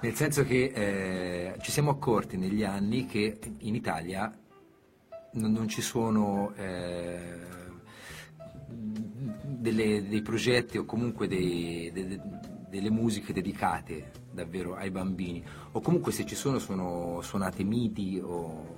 Nel 0.01 0.13
senso 0.13 0.43
che 0.45 0.71
eh, 0.73 1.55
ci 1.61 1.71
siamo 1.71 1.91
accorti 1.91 2.37
negli 2.37 2.63
anni 2.63 3.05
che 3.05 3.39
in 3.59 3.75
Italia 3.75 4.35
non, 5.33 5.51
non 5.51 5.67
ci 5.67 5.81
sono 5.81 6.53
eh, 6.55 7.64
delle, 9.65 10.07
dei 10.07 10.21
progetti 10.21 10.77
o 10.77 10.85
comunque 10.85 11.27
dei, 11.27 11.89
dei, 11.91 12.19
delle 12.69 12.89
musiche 12.91 13.33
dedicate 13.33 14.11
davvero 14.31 14.75
ai 14.75 14.91
bambini, 14.91 15.43
o 15.71 15.81
comunque 15.81 16.11
se 16.11 16.25
ci 16.25 16.35
sono 16.35 16.59
sono 16.59 17.21
suonate 17.21 17.63
midi 17.63 18.19
o, 18.21 18.75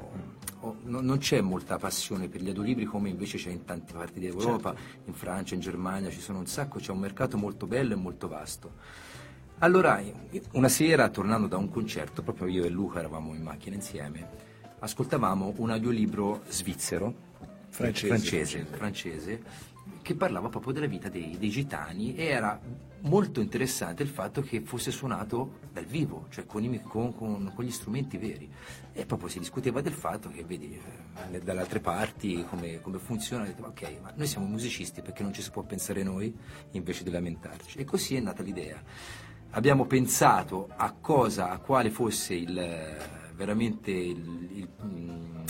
o 0.61 0.77
no- 0.83 1.01
non 1.01 1.17
c'è 1.17 1.41
molta 1.41 1.77
passione 1.77 2.29
per 2.29 2.41
gli 2.41 2.47
audiolibri 2.47 2.85
come 2.85 3.09
invece 3.09 3.37
c'è 3.37 3.49
in 3.49 3.65
tante 3.65 3.91
parti 3.91 4.19
d'Europa, 4.19 4.73
in 5.05 5.13
Francia, 5.13 5.55
in 5.55 5.61
Germania, 5.61 6.09
ci 6.09 6.21
sono 6.21 6.39
un 6.39 6.47
sacco, 6.47 6.79
c'è 6.79 6.91
un 6.91 6.99
mercato 6.99 7.37
molto 7.37 7.65
bello 7.65 7.93
e 7.93 7.97
molto 7.97 8.27
vasto. 8.27 8.71
Allora, 9.59 10.01
una 10.51 10.69
sera, 10.69 11.09
tornando 11.09 11.47
da 11.47 11.57
un 11.57 11.69
concerto, 11.69 12.21
proprio 12.21 12.47
io 12.47 12.63
e 12.63 12.69
Luca 12.69 12.99
eravamo 12.99 13.33
in 13.33 13.41
macchina 13.41 13.75
insieme, 13.75 14.29
ascoltavamo 14.79 15.55
un 15.57 15.71
audiolibro 15.71 16.43
svizzero, 16.47 17.25
Francese. 17.69 18.07
francese, 18.07 18.65
francese, 18.65 19.41
che 20.07 20.15
parlava 20.15 20.47
proprio 20.47 20.71
della 20.71 20.85
vita 20.85 21.09
dei, 21.09 21.35
dei 21.37 21.49
gitani 21.49 22.15
e 22.15 22.23
era 22.27 22.57
molto 23.01 23.41
interessante 23.41 24.03
il 24.03 24.09
fatto 24.09 24.41
che 24.41 24.61
fosse 24.61 24.89
suonato 24.89 25.59
dal 25.73 25.83
vivo, 25.83 26.27
cioè 26.29 26.45
con, 26.45 26.63
i- 26.63 26.81
con- 26.81 27.13
con- 27.13 27.51
con 27.53 27.65
gli 27.65 27.69
strumenti 27.71 28.17
veri. 28.17 28.49
E 28.93 29.05
proprio 29.05 29.27
si 29.27 29.39
discuteva 29.39 29.81
del 29.81 29.91
fatto 29.91 30.29
che, 30.29 30.45
vedi, 30.45 30.79
eh, 31.31 31.39
dalle 31.41 31.59
altre 31.59 31.81
parti 31.81 32.45
come, 32.49 32.79
come 32.79 32.99
funziona, 32.99 33.43
detto, 33.43 33.63
ok, 33.65 33.97
ma 34.01 34.13
noi 34.15 34.27
siamo 34.27 34.45
musicisti 34.47 35.01
perché 35.01 35.23
non 35.23 35.33
ci 35.33 35.41
si 35.41 35.51
può 35.51 35.63
pensare 35.63 36.03
noi 36.03 36.33
invece 36.71 37.03
di 37.03 37.09
lamentarci. 37.11 37.77
E 37.77 37.83
così 37.83 38.15
è 38.15 38.21
nata 38.21 38.41
l'idea. 38.43 38.81
Abbiamo 39.51 39.85
pensato 39.87 40.69
a 40.73 40.93
cosa, 40.93 41.49
a 41.49 41.57
quale 41.59 41.89
fosse 41.89 42.33
il, 42.33 42.57
eh, 42.57 42.97
veramente 43.35 43.91
il, 43.91 44.49
il, 44.53 44.69
mm, 44.85 45.43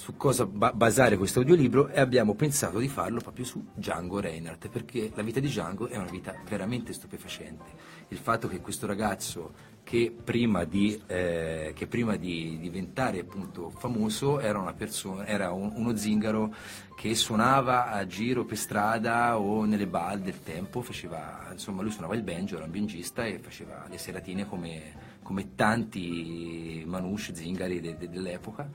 su 0.00 0.16
cosa 0.16 0.46
ba- 0.46 0.72
basare 0.72 1.18
questo 1.18 1.40
audiolibro 1.40 1.88
e 1.88 2.00
abbiamo 2.00 2.34
pensato 2.34 2.78
di 2.78 2.88
farlo 2.88 3.20
proprio 3.20 3.44
su 3.44 3.62
Django 3.74 4.18
Reinhardt 4.18 4.70
perché 4.70 5.12
la 5.14 5.20
vita 5.22 5.40
di 5.40 5.48
Django 5.48 5.88
è 5.88 5.96
una 5.98 6.08
vita 6.10 6.34
veramente 6.48 6.94
stupefacente. 6.94 7.64
Il 8.08 8.16
fatto 8.16 8.48
che 8.48 8.60
questo 8.62 8.86
ragazzo 8.86 9.52
che 9.84 10.10
prima 10.24 10.64
di, 10.64 10.98
eh, 11.06 11.72
che 11.74 11.86
prima 11.86 12.16
di 12.16 12.58
diventare 12.58 13.20
appunto 13.20 13.68
famoso 13.68 14.40
era, 14.40 14.72
persona, 14.72 15.26
era 15.26 15.50
un- 15.52 15.72
uno 15.74 15.94
zingaro 15.94 16.54
che 16.96 17.14
suonava 17.14 17.90
a 17.90 18.06
giro 18.06 18.46
per 18.46 18.56
strada 18.56 19.38
o 19.38 19.66
nelle 19.66 19.86
ball 19.86 20.20
del 20.20 20.42
tempo, 20.42 20.80
faceva, 20.80 21.46
insomma 21.52 21.82
lui 21.82 21.90
suonava 21.90 22.14
il 22.14 22.22
banjo, 22.22 22.56
era 22.56 22.64
un 22.64 22.70
bangista 22.70 23.26
e 23.26 23.38
faceva 23.38 23.84
le 23.90 23.98
seratine 23.98 24.46
come, 24.48 25.18
come 25.22 25.54
tanti 25.56 26.84
manouche, 26.86 27.34
zingari 27.34 27.80
de- 27.80 27.98
de- 27.98 28.08
dell'epoca. 28.08 28.68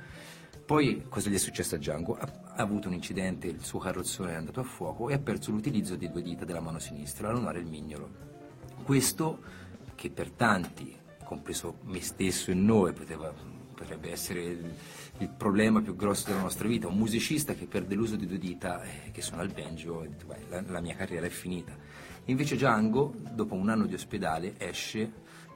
Poi 0.66 1.06
cosa 1.10 1.30
gli 1.30 1.36
è 1.36 1.38
successo 1.38 1.76
a 1.76 1.78
Django? 1.78 2.16
Ha, 2.16 2.28
ha 2.56 2.62
avuto 2.64 2.88
un 2.88 2.96
incidente, 2.96 3.46
il 3.46 3.64
suo 3.64 3.78
carrozzone 3.78 4.32
è 4.32 4.36
andato 4.36 4.62
a 4.62 4.64
fuoco 4.64 5.10
e 5.10 5.14
ha 5.14 5.20
perso 5.20 5.52
l'utilizzo 5.52 5.96
di 5.96 6.10
due 6.10 6.24
dita 6.24 6.44
della 6.44 6.60
mano 6.60 6.80
sinistra, 6.80 7.28
la 7.28 7.36
lunare 7.36 7.60
e 7.60 7.62
il 7.62 7.68
mignolo. 7.68 8.10
Questo 8.84 9.42
che 9.94 10.10
per 10.10 10.32
tanti, 10.32 10.98
compreso 11.24 11.78
me 11.84 12.02
stesso 12.02 12.50
e 12.50 12.56
noi, 12.56 12.94
poteva- 12.94 13.32
potrebbe 13.76 14.10
essere 14.10 14.42
il, 14.42 14.74
il 15.20 15.30
problema 15.30 15.82
più 15.82 15.96
grosso 15.96 16.30
della 16.30 16.42
nostra 16.42 16.68
vita, 16.68 16.88
un 16.88 16.98
musicista 16.98 17.54
che 17.54 17.68
perde 17.68 17.94
l'uso 17.94 18.16
di 18.16 18.26
due 18.26 18.40
dita, 18.40 18.82
eh, 18.82 19.12
che 19.12 19.22
suona 19.22 19.44
il 19.44 19.54
banjo, 19.54 20.02
e 20.02 20.10
dice, 20.10 20.26
"Beh, 20.26 20.46
la, 20.50 20.64
la 20.66 20.82
mia 20.82 20.96
carriera 20.96 21.28
è 21.28 21.30
finita. 21.30 21.78
Invece 22.26 22.56
Django, 22.56 23.14
dopo 23.34 23.54
un 23.54 23.70
anno 23.70 23.86
di 23.86 23.94
ospedale, 23.94 24.56
esce 24.58 25.12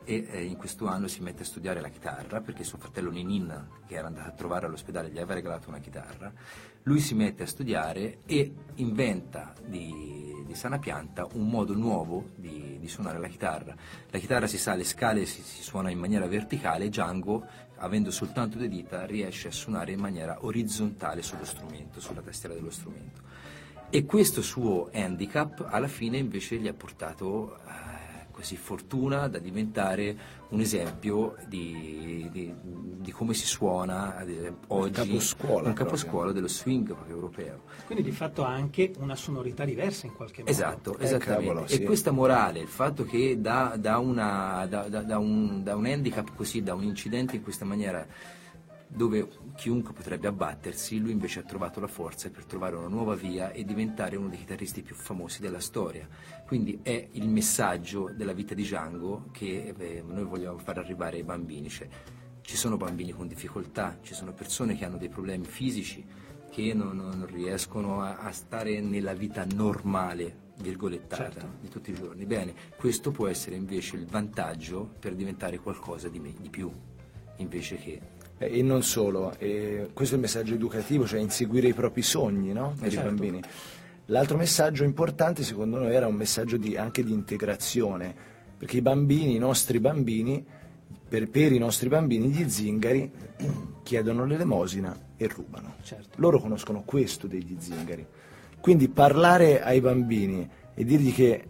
e 0.09 0.25
eh, 0.27 0.43
in 0.43 0.57
questo 0.57 0.87
anno 0.87 1.07
si 1.07 1.21
mette 1.21 1.43
a 1.43 1.45
studiare 1.45 1.81
la 1.81 1.89
chitarra 1.89 2.41
perché 2.41 2.63
suo 2.63 2.79
fratello 2.79 3.11
Ninin, 3.11 3.67
che 3.85 3.93
era 3.93 4.07
andato 4.07 4.29
a 4.29 4.31
trovare 4.31 4.65
all'ospedale, 4.65 5.09
gli 5.09 5.17
aveva 5.17 5.35
regalato 5.35 5.69
una 5.69 5.77
chitarra. 5.77 6.33
Lui 6.83 6.99
si 6.99 7.13
mette 7.13 7.43
a 7.43 7.45
studiare 7.45 8.21
e 8.25 8.51
inventa 8.75 9.53
di, 9.63 10.33
di 10.47 10.55
sana 10.55 10.79
pianta 10.79 11.27
un 11.33 11.47
modo 11.47 11.75
nuovo 11.75 12.29
di, 12.33 12.77
di 12.79 12.87
suonare 12.87 13.19
la 13.19 13.27
chitarra. 13.27 13.75
La 14.09 14.17
chitarra 14.17 14.47
si 14.47 14.57
sale 14.57 14.83
scale 14.83 15.21
e 15.21 15.25
si, 15.27 15.43
si 15.43 15.61
suona 15.61 15.91
in 15.91 15.99
maniera 15.99 16.25
verticale 16.25 16.89
Django, 16.89 17.45
avendo 17.75 18.09
soltanto 18.09 18.57
due 18.57 18.67
dita, 18.67 19.05
riesce 19.05 19.49
a 19.49 19.51
suonare 19.51 19.91
in 19.91 19.99
maniera 19.99 20.39
orizzontale 20.41 21.21
sullo 21.21 21.45
strumento, 21.45 21.99
sulla 21.99 22.21
tastiera 22.21 22.55
dello 22.55 22.71
strumento. 22.71 23.21
E 23.91 24.05
questo 24.05 24.41
suo 24.41 24.89
handicap 24.91 25.67
alla 25.69 25.87
fine 25.87 26.17
invece 26.17 26.57
gli 26.57 26.67
ha 26.67 26.73
portato 26.73 27.57
così 28.39 28.55
fortuna 28.55 29.27
da 29.27 29.37
diventare 29.37 30.15
un 30.49 30.61
esempio 30.61 31.35
di, 31.47 32.29
di- 32.31 32.53
di 32.63 33.11
come 33.11 33.33
si 33.33 33.45
suona 33.45 34.15
ad 34.15 34.29
esempio, 34.29 34.77
oggi 34.77 34.91
caposcuola 34.93 35.67
un 35.67 35.73
caposcuola 35.73 36.31
dello 36.31 36.47
swing 36.47 36.85
proprio 36.93 37.15
europeo. 37.15 37.63
Quindi 37.85 38.01
di 38.01 38.11
fatto 38.11 38.45
ha 38.45 38.49
anche 38.49 38.93
una 38.99 39.15
sonorità 39.17 39.65
diversa 39.65 40.05
in 40.05 40.13
qualche 40.15 40.39
modo. 40.39 40.51
Esatto, 40.51 40.97
Eh, 40.97 41.03
esattamente. 41.03 41.45
cavolo, 41.47 41.65
E 41.65 41.67
sì. 41.67 41.83
questa 41.83 42.11
morale, 42.11 42.59
il 42.61 42.67
fatto 42.69 43.03
che 43.03 43.41
da, 43.41 43.75
da 43.77 43.97
una- 43.97 44.65
da- 44.69 44.87
da- 44.87 45.01
da 45.01 45.17
un, 45.17 45.61
da 45.61 45.75
un 45.75 45.85
handicap 45.85 46.33
così, 46.33 46.63
da 46.63 46.73
un 46.73 46.83
incidente 46.83 47.35
in 47.35 47.43
questa 47.43 47.65
maniera, 47.65 48.07
dove 48.91 49.27
chiunque 49.55 49.93
potrebbe 49.93 50.27
abbattersi, 50.27 50.97
lui 50.97 51.11
invece 51.11 51.39
ha 51.39 51.43
trovato 51.43 51.79
la 51.79 51.87
forza 51.87 52.29
per 52.31 52.45
trovare 52.45 52.75
una 52.75 52.87
nuova 52.87 53.13
via 53.13 53.51
e 53.51 53.63
diventare 53.63 54.15
uno 54.15 54.29
dei 54.29 54.39
chitarristi 54.39 54.81
più 54.81 54.95
famosi 54.95 55.41
della 55.41 55.59
storia. 55.59 56.07
Quindi 56.47 56.79
è 56.81 57.07
il 57.11 57.29
messaggio 57.29 58.11
della 58.11 58.33
vita 58.33 58.55
di 58.55 58.63
Django 58.63 59.27
che 59.31 59.75
eh, 59.77 60.03
noi 60.05 60.23
vogliamo 60.23 60.57
far 60.57 60.79
arrivare 60.79 61.17
ai 61.17 61.23
bambini. 61.23 61.69
Cioè, 61.69 61.87
ci 62.41 62.57
sono 62.57 62.77
bambini 62.77 63.11
con 63.11 63.27
difficoltà, 63.27 63.99
ci 64.01 64.15
sono 64.15 64.33
persone 64.33 64.75
che 64.75 64.85
hanno 64.85 64.97
dei 64.97 65.09
problemi 65.09 65.45
fisici, 65.45 66.03
che 66.49 66.73
non, 66.73 66.95
non 66.95 67.27
riescono 67.27 68.01
a, 68.01 68.17
a 68.17 68.31
stare 68.31 68.81
nella 68.81 69.13
vita 69.13 69.45
normale, 69.53 70.47
virgolettata, 70.61 71.31
Certo. 71.31 71.47
di 71.61 71.69
tutti 71.69 71.91
i 71.91 71.93
giorni. 71.93 72.25
Bene, 72.25 72.55
questo 72.75 73.11
può 73.11 73.27
essere 73.27 73.55
invece 73.55 73.97
il 73.97 74.07
vantaggio 74.07 74.89
per 74.99 75.13
diventare 75.13 75.59
qualcosa 75.59 76.09
di, 76.09 76.19
me- 76.19 76.33
di 76.41 76.49
più, 76.49 76.71
invece 77.37 77.75
che... 77.75 78.17
Eh, 78.39 78.59
E 78.59 78.63
non 78.63 78.81
solo, 78.81 79.35
eh, 79.37 79.89
questo 79.93 80.15
è 80.15 80.17
il 80.17 80.23
messaggio 80.23 80.53
educativo, 80.53 81.05
cioè 81.05 81.19
inseguire 81.19 81.67
i 81.67 81.73
propri 81.73 82.01
sogni 82.01 82.53
no? 82.53 82.73
per 82.79 82.89
certo. 82.89 83.07
i 83.07 83.09
bambini. 83.09 83.41
L'altro 84.05 84.37
messaggio 84.37 84.83
importante 84.83 85.43
secondo 85.43 85.77
noi 85.77 85.93
era 85.93 86.07
un 86.07 86.15
messaggio 86.15 86.57
di- 86.57 86.75
anche 86.75 87.03
di 87.03 87.11
integrazione, 87.11 88.15
perché 88.57 88.77
i 88.77 88.81
bambini, 88.81 89.35
i 89.35 89.39
nostri 89.39 89.79
bambini, 89.79 90.43
per, 91.07 91.29
per 91.29 91.51
i 91.51 91.57
nostri 91.57 91.89
bambini 91.89 92.29
gli 92.29 92.49
zingari 92.49 93.11
chiedono 93.83 94.25
l'elemosina 94.25 94.97
e 95.17 95.27
rubano. 95.27 95.75
Certo. 95.83 96.09
Loro 96.15 96.39
conoscono 96.39 96.83
questo 96.85 97.27
degli 97.27 97.55
zingari. 97.59 98.05
Quindi 98.59 98.87
parlare 98.87 99.61
ai 99.61 99.81
bambini 99.81 100.47
e 100.73 100.83
dirgli 100.85 101.13
che 101.13 101.43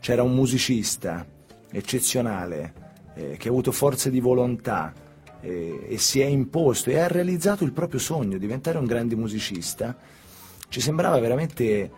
c'era 0.00 0.22
un 0.22 0.34
musicista 0.34 1.24
eccezionale 1.70 2.72
eh, 3.14 3.36
che 3.38 3.48
ha 3.48 3.50
avuto 3.50 3.72
forze 3.72 4.10
di 4.10 4.20
volontà 4.20 4.92
eh, 5.40 5.86
e 5.88 5.98
si 5.98 6.20
è 6.20 6.24
imposto 6.24 6.90
e 6.90 6.98
ha 6.98 7.06
realizzato 7.08 7.64
il 7.64 7.72
proprio 7.72 8.00
sogno, 8.00 8.38
diventare 8.38 8.78
un 8.78 8.84
grande 8.86 9.16
musicista, 9.16 9.96
ci 10.68 10.80
sembrava 10.80 11.18
veramente, 11.20 11.90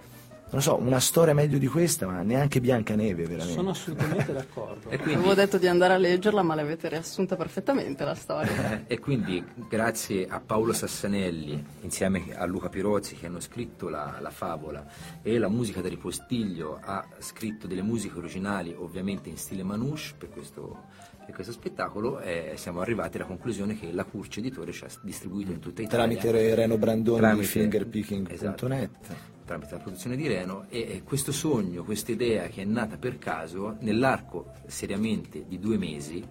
non 0.51 0.61
so, 0.63 0.77
una 0.77 1.01
storia 1.01 1.35
meglio 1.35 1.59
di 1.59 1.67
questa, 1.67 2.07
ma 2.07 2.23
neanche 2.23 2.61
Biancaneve 2.61 3.23
veramente. 3.25 3.53
Sono 3.55 3.71
assolutamente 3.71 4.33
d'accordo. 4.33 4.91
E 4.91 4.99
quindi, 4.99 5.15
Avevo 5.15 5.35
detto 5.35 5.59
di 5.59 5.67
andare 5.67 5.95
a 5.95 5.97
leggerla, 5.97 6.43
ma 6.43 6.55
l'avete 6.55 6.89
riassunta 6.89 7.37
perfettamente 7.37 8.05
la 8.05 8.15
storia. 8.15 8.73
eh, 8.87 8.95
e 8.95 8.99
quindi 8.99 9.43
grazie 9.69 10.27
a 10.29 10.41
Paolo 10.41 10.73
Sassanelli, 10.73 11.65
insieme 11.81 12.35
a 12.37 12.45
Luca 12.45 12.69
Pirozzi, 12.69 13.15
che 13.17 13.27
hanno 13.27 13.41
scritto 13.41 13.89
la, 13.89 14.19
la 14.21 14.31
favola, 14.31 14.87
e 15.23 15.39
la 15.39 15.49
musica 15.49 15.81
da 15.81 15.89
ripostiglio 15.89 16.79
ha 16.83 17.07
scritto 17.19 17.67
delle 17.67 17.83
musiche 17.83 18.19
originali, 18.19 18.75
ovviamente 18.77 19.29
in 19.29 19.37
stile 19.39 19.63
manouche, 19.63 20.13
per 20.17 20.29
questo, 20.31 20.85
per 21.29 21.35
questo 21.35 21.53
spettacolo, 21.53 22.21
eh, 22.21 22.55
siamo 22.57 22.81
arrivati 22.81 23.19
alla 23.19 23.27
conclusione 23.27 23.79
che 23.79 23.93
la 23.93 24.05
Curci 24.05 24.39
Editore 24.39 24.73
ci 24.73 24.85
ha 24.85 24.89
distribuito 25.03 25.53
in 25.53 25.59
tutta 25.59 25.83
Italia. 25.83 26.17
Tramite 26.17 26.55
Reno 26.55 26.79
Brandoni 26.79 27.19
Tramite- 27.19 27.41
di 27.43 27.47
fingerpicking.net. 27.47 28.33
Esatto. 28.33 29.37
tramite 29.45 29.75
la 29.75 29.79
produzione 29.79 30.17
di 30.17 30.27
Reno 30.27 30.65
e 30.71 30.87
e 30.89 31.03
questo 31.03 31.31
sogno, 31.31 31.85
questa 31.85 32.13
idea 32.13 32.47
che 32.49 32.63
è 32.63 32.65
nata 32.65 32.97
per 32.97 33.19
caso, 33.19 33.77
nell'arco 33.81 34.53
seriamente 34.69 35.45
di 35.47 35.59
due 35.59 35.77
mesi 35.77 36.27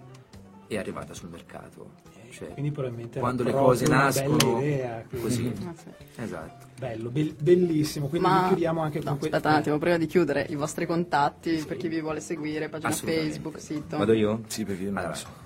è 0.65 0.77
arrivata 0.77 1.13
sul 1.13 1.29
mercato. 1.29 1.91
Cioè, 2.38 2.50
Quindi 2.50 2.71
probabilmente 2.71 3.19
quando 3.19 3.41
le 3.43 3.52
cose 3.52 3.88
nascono 3.88 4.36
bella 4.38 4.60
idea, 4.60 5.04
così. 5.19 5.52
Ah, 5.65 5.73
sì. 5.76 6.21
Esatto. 6.21 6.65
Bello, 6.78 7.10
bel- 7.10 7.34
bellissimo. 7.39 8.08
Quindi 8.08 8.28
Ma 8.28 8.45
chiudiamo 8.50 8.82
anche 8.82 9.00
no, 9.00 9.06
con 9.06 9.17
que- 9.17 9.28
aspetta 9.30 9.50
un 9.50 9.56
attimo, 9.56 9.78
prima 9.80 9.97
di 9.97 10.06
chiudere, 10.06 10.45
i 10.50 10.56
vostri 10.56 10.86
contatti 10.86 11.63
per 11.67 11.78
chi 11.78 11.88
vi 11.88 12.00
vuole 12.00 12.19
seguire, 12.19 12.69
pagina. 12.69 12.91
Facebook, 12.91 13.60
sito. 13.60 13.97
Vado 13.97 14.13
io? 14.13 14.41
Sì, 14.47 14.63
perché 14.65 14.84
io 14.84 14.89
non 14.89 14.97
Allora, 15.00 15.13
lo 15.13 15.17
so. 15.19 15.45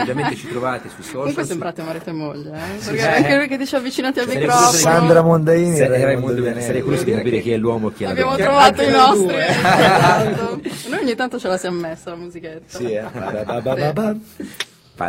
Ovviamente 0.00 0.34
ci 0.36 0.48
trovate 0.48 0.88
sui 0.88 1.02
social. 1.02 1.18
Comunque 1.20 1.44
sembrate 1.44 1.82
marito 1.82 2.08
e 2.08 2.12
moglie, 2.12 2.50
eh? 2.56 2.80
Sì, 2.80 2.86
Perché 2.90 3.00
sì. 3.02 3.06
anche 3.08 3.28
perché 3.36 3.56
dici 3.58 3.76
avvicinati 3.76 4.18
al 4.18 4.24
Sarei 4.26 4.40
microfono. 4.40 4.70
Sandra 4.72 5.22
Mondaini 5.22 5.72
e 5.74 5.76
Sarei, 5.76 6.02
Raimondo 6.02 6.40
Vianelli. 6.42 6.64
sarei 6.64 6.82
curioso 6.82 7.04
di 7.04 7.12
capire 7.12 7.40
chi 7.40 7.52
è 7.52 7.56
l'uomo 7.58 7.90
e 7.90 7.92
chi 7.92 8.02
è 8.02 8.06
la 8.06 8.12
Abbiamo 8.12 8.36
trovato 8.36 8.82
i 8.82 8.90
nostri. 8.90 9.36
esatto. 9.36 10.60
Noi 10.88 10.98
ogni 11.02 11.14
tanto 11.14 11.38
ce 11.38 11.46
la 11.48 11.56
siamo 11.58 11.78
messa 11.78 12.10
la 12.10 12.16
musichetta. 12.16 12.78
Sì, 12.78 12.90
eh. 12.90 13.04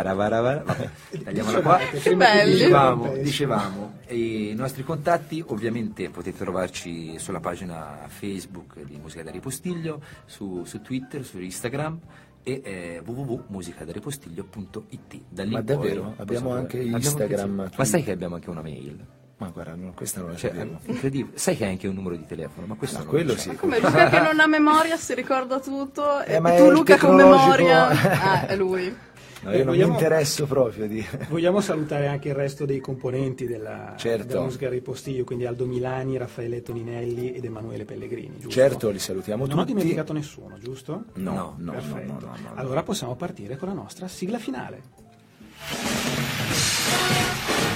Ba, 0.02 0.14
ba, 0.14 0.14
ba, 0.14 0.14
ba. 0.14 0.20
Paravarava- 0.42 0.62
Vabbè, 0.64 0.90
tagliamola 1.24 1.60
qua. 1.60 1.76
Che 1.78 2.16
belli. 2.16 2.52
Dicevamo, 2.52 3.12
dicevamo, 3.16 3.92
i 4.08 4.52
nostri 4.56 4.82
contatti 4.84 5.42
ovviamente 5.48 6.08
potete 6.10 6.38
trovarci 6.38 7.18
sulla 7.18 7.40
pagina 7.40 7.98
Facebook 8.06 8.82
di 8.84 8.98
Musica 9.00 9.22
da 9.22 9.30
Ripostiglio, 9.30 10.00
su, 10.24 10.64
su 10.64 10.80
Twitter, 10.80 11.24
su 11.24 11.38
Instagram 11.40 11.98
e 12.42 12.60
eh, 12.64 13.02
www.musicadaripostiglio.it. 13.04 15.20
Da 15.28 15.44
lì 15.44 15.52
Ma 15.52 15.60
davvero? 15.62 16.02
poi- 16.02 16.12
Abbiamo 16.16 16.48
poi- 16.50 16.58
anche 16.58 16.78
abbiamo 16.78 16.96
Instagram, 16.96 17.68
sì. 17.70 17.74
Ma 17.76 17.84
sai 17.84 18.02
che 18.02 18.10
abbiamo 18.12 18.34
anche 18.36 18.50
una 18.50 18.62
mail? 18.62 18.98
Ma 19.38 19.48
guarda, 19.48 19.74
no, 19.74 19.92
questa 19.96 20.20
non 20.20 20.30
la 20.30 20.36
Cioè, 20.36 20.52
è 20.52 20.66
incredibile. 20.84 21.36
Sai 21.36 21.56
che 21.56 21.64
hai 21.64 21.70
anche 21.70 21.88
un 21.88 21.94
numero 21.94 22.14
di 22.14 22.24
telefono, 22.26 22.64
ma 22.66 22.76
questo 22.76 22.98
Ah, 22.98 23.00
non 23.00 23.08
quello 23.08 23.36
sì. 23.36 23.52
Come 23.56 23.80
Luca 23.80 24.08
che 24.08 24.20
non 24.20 24.38
ha 24.38 24.46
memoria 24.46 24.96
si 24.96 25.14
ricorda 25.14 25.58
tutto 25.58 26.22
Eh, 26.22 26.34
e 26.34 26.38
ma 26.40 26.54
tu 26.54 26.70
Luca 26.70 26.96
con 26.96 27.16
memoria 27.16 27.88
ah, 27.88 28.46
è 28.46 28.54
lui 28.54 28.94
No, 29.42 29.50
io 29.50 29.56
non 29.58 29.66
vogliamo- 29.66 29.92
mi 29.94 29.98
interesso 29.98 30.46
proprio 30.46 30.86
di... 30.86 31.04
Vogliamo 31.28 31.60
salutare 31.60 32.06
anche 32.06 32.28
il 32.28 32.34
resto 32.34 32.64
dei 32.64 32.78
componenti 32.80 33.46
della, 33.46 33.94
Certo. 33.96 34.26
della 34.26 34.42
musica 34.42 34.68
ripostiglio, 34.68 35.24
quindi 35.24 35.46
Aldo 35.46 35.66
Milani, 35.66 36.16
Raffaele 36.16 36.62
Toninelli 36.62 37.32
ed 37.32 37.44
Emanuele 37.44 37.84
Pellegrini, 37.84 38.34
giusto? 38.36 38.50
Certo, 38.50 38.90
li 38.90 38.98
salutiamo 39.00 39.44
Non 39.46 39.58
ho 39.58 39.60
tutti. 39.62 39.72
dimenticato 39.74 40.12
nessuno, 40.12 40.58
giusto? 40.60 41.04
No, 41.14 41.32
No, 41.32 41.32
no, 41.32 41.54
no, 41.58 41.72
Perfetto. 41.72 42.12
no, 42.12 42.18
no, 42.20 42.36
no. 42.42 42.50
Allora 42.54 42.82
possiamo 42.84 43.16
partire 43.16 43.56
con 43.56 43.68
la 43.68 43.74
nostra 43.74 44.06
sigla 44.08 44.38
finale. 44.38 44.82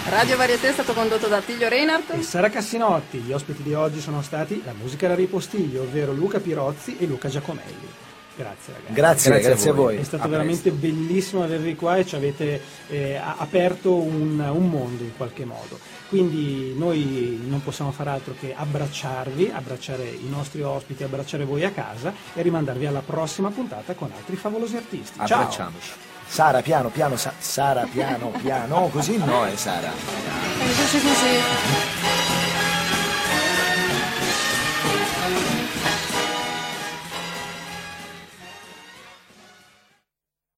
Radio 0.08 0.36
Varieté 0.36 0.68
è 0.68 0.72
stato 0.72 0.92
condotto 0.92 1.26
da 1.26 1.40
Tiglio 1.40 1.66
E 1.66 1.68
Reinhardt 1.68 2.18
Sara 2.20 2.48
Cassinotti, 2.48 3.18
gli 3.18 3.32
ospiti 3.32 3.62
di 3.62 3.74
oggi 3.74 4.00
sono 4.00 4.22
stati 4.22 4.62
la 4.64 4.72
musica 4.72 5.08
da 5.08 5.14
ripostiglio, 5.16 5.82
ovvero 5.82 6.12
Luca 6.12 6.38
Pirozzi 6.38 6.96
e 6.98 7.06
Luca 7.06 7.28
Giacomelli. 7.28 8.04
Grazie 8.36 8.72
ragazzi. 8.74 8.92
Grazie, 8.92 9.30
Grazie 9.30 9.30
a 9.32 9.40
grazie 9.52 9.70
a 9.70 9.72
voi. 9.72 9.84
voi. 9.94 10.02
È 10.02 10.04
stato 10.04 10.22
A 10.24 10.28
veramente 10.28 10.70
bellissimo 10.70 11.42
avervi 11.42 11.74
qua 11.74 11.96
e 11.96 12.04
ci 12.06 12.14
avete 12.16 12.60
eh, 12.88 13.16
a- 13.16 13.36
aperto 13.38 13.94
un, 13.94 14.38
un 14.38 14.68
mondo 14.68 15.02
in 15.02 15.16
qualche 15.16 15.44
modo. 15.44 15.78
Quindi 16.08 16.74
noi 16.76 17.40
non 17.46 17.62
possiamo 17.62 17.90
fare 17.92 18.10
altro 18.10 18.34
che 18.38 18.54
abbracciarvi, 18.56 19.50
abbracciare 19.54 20.04
i 20.04 20.28
nostri 20.28 20.62
ospiti, 20.62 21.02
abbracciare 21.02 21.44
voi 21.44 21.64
a 21.64 21.70
casa 21.70 22.12
e 22.34 22.42
rimandarvi 22.42 22.86
alla 22.86 23.00
prossima 23.04 23.50
puntata 23.50 23.94
con 23.94 24.10
altri 24.14 24.36
favolosi 24.36 24.76
artisti. 24.76 25.18
Ciao! 25.26 25.40
Abbracciamoci. 25.40 25.90
Sara, 26.28 26.60
piano, 26.60 26.88
piano, 26.90 27.16
Sa- 27.16 27.32
Sara, 27.38 27.86
piano, 27.90 28.32
piano. 28.42 28.88
Così 28.92 29.16
no, 29.16 29.44
è 29.46 29.54
Sara. 29.56 29.90
Eh, 29.92 30.72
sì, 30.88 30.98
sì, 30.98 31.08
sì. 31.08 32.25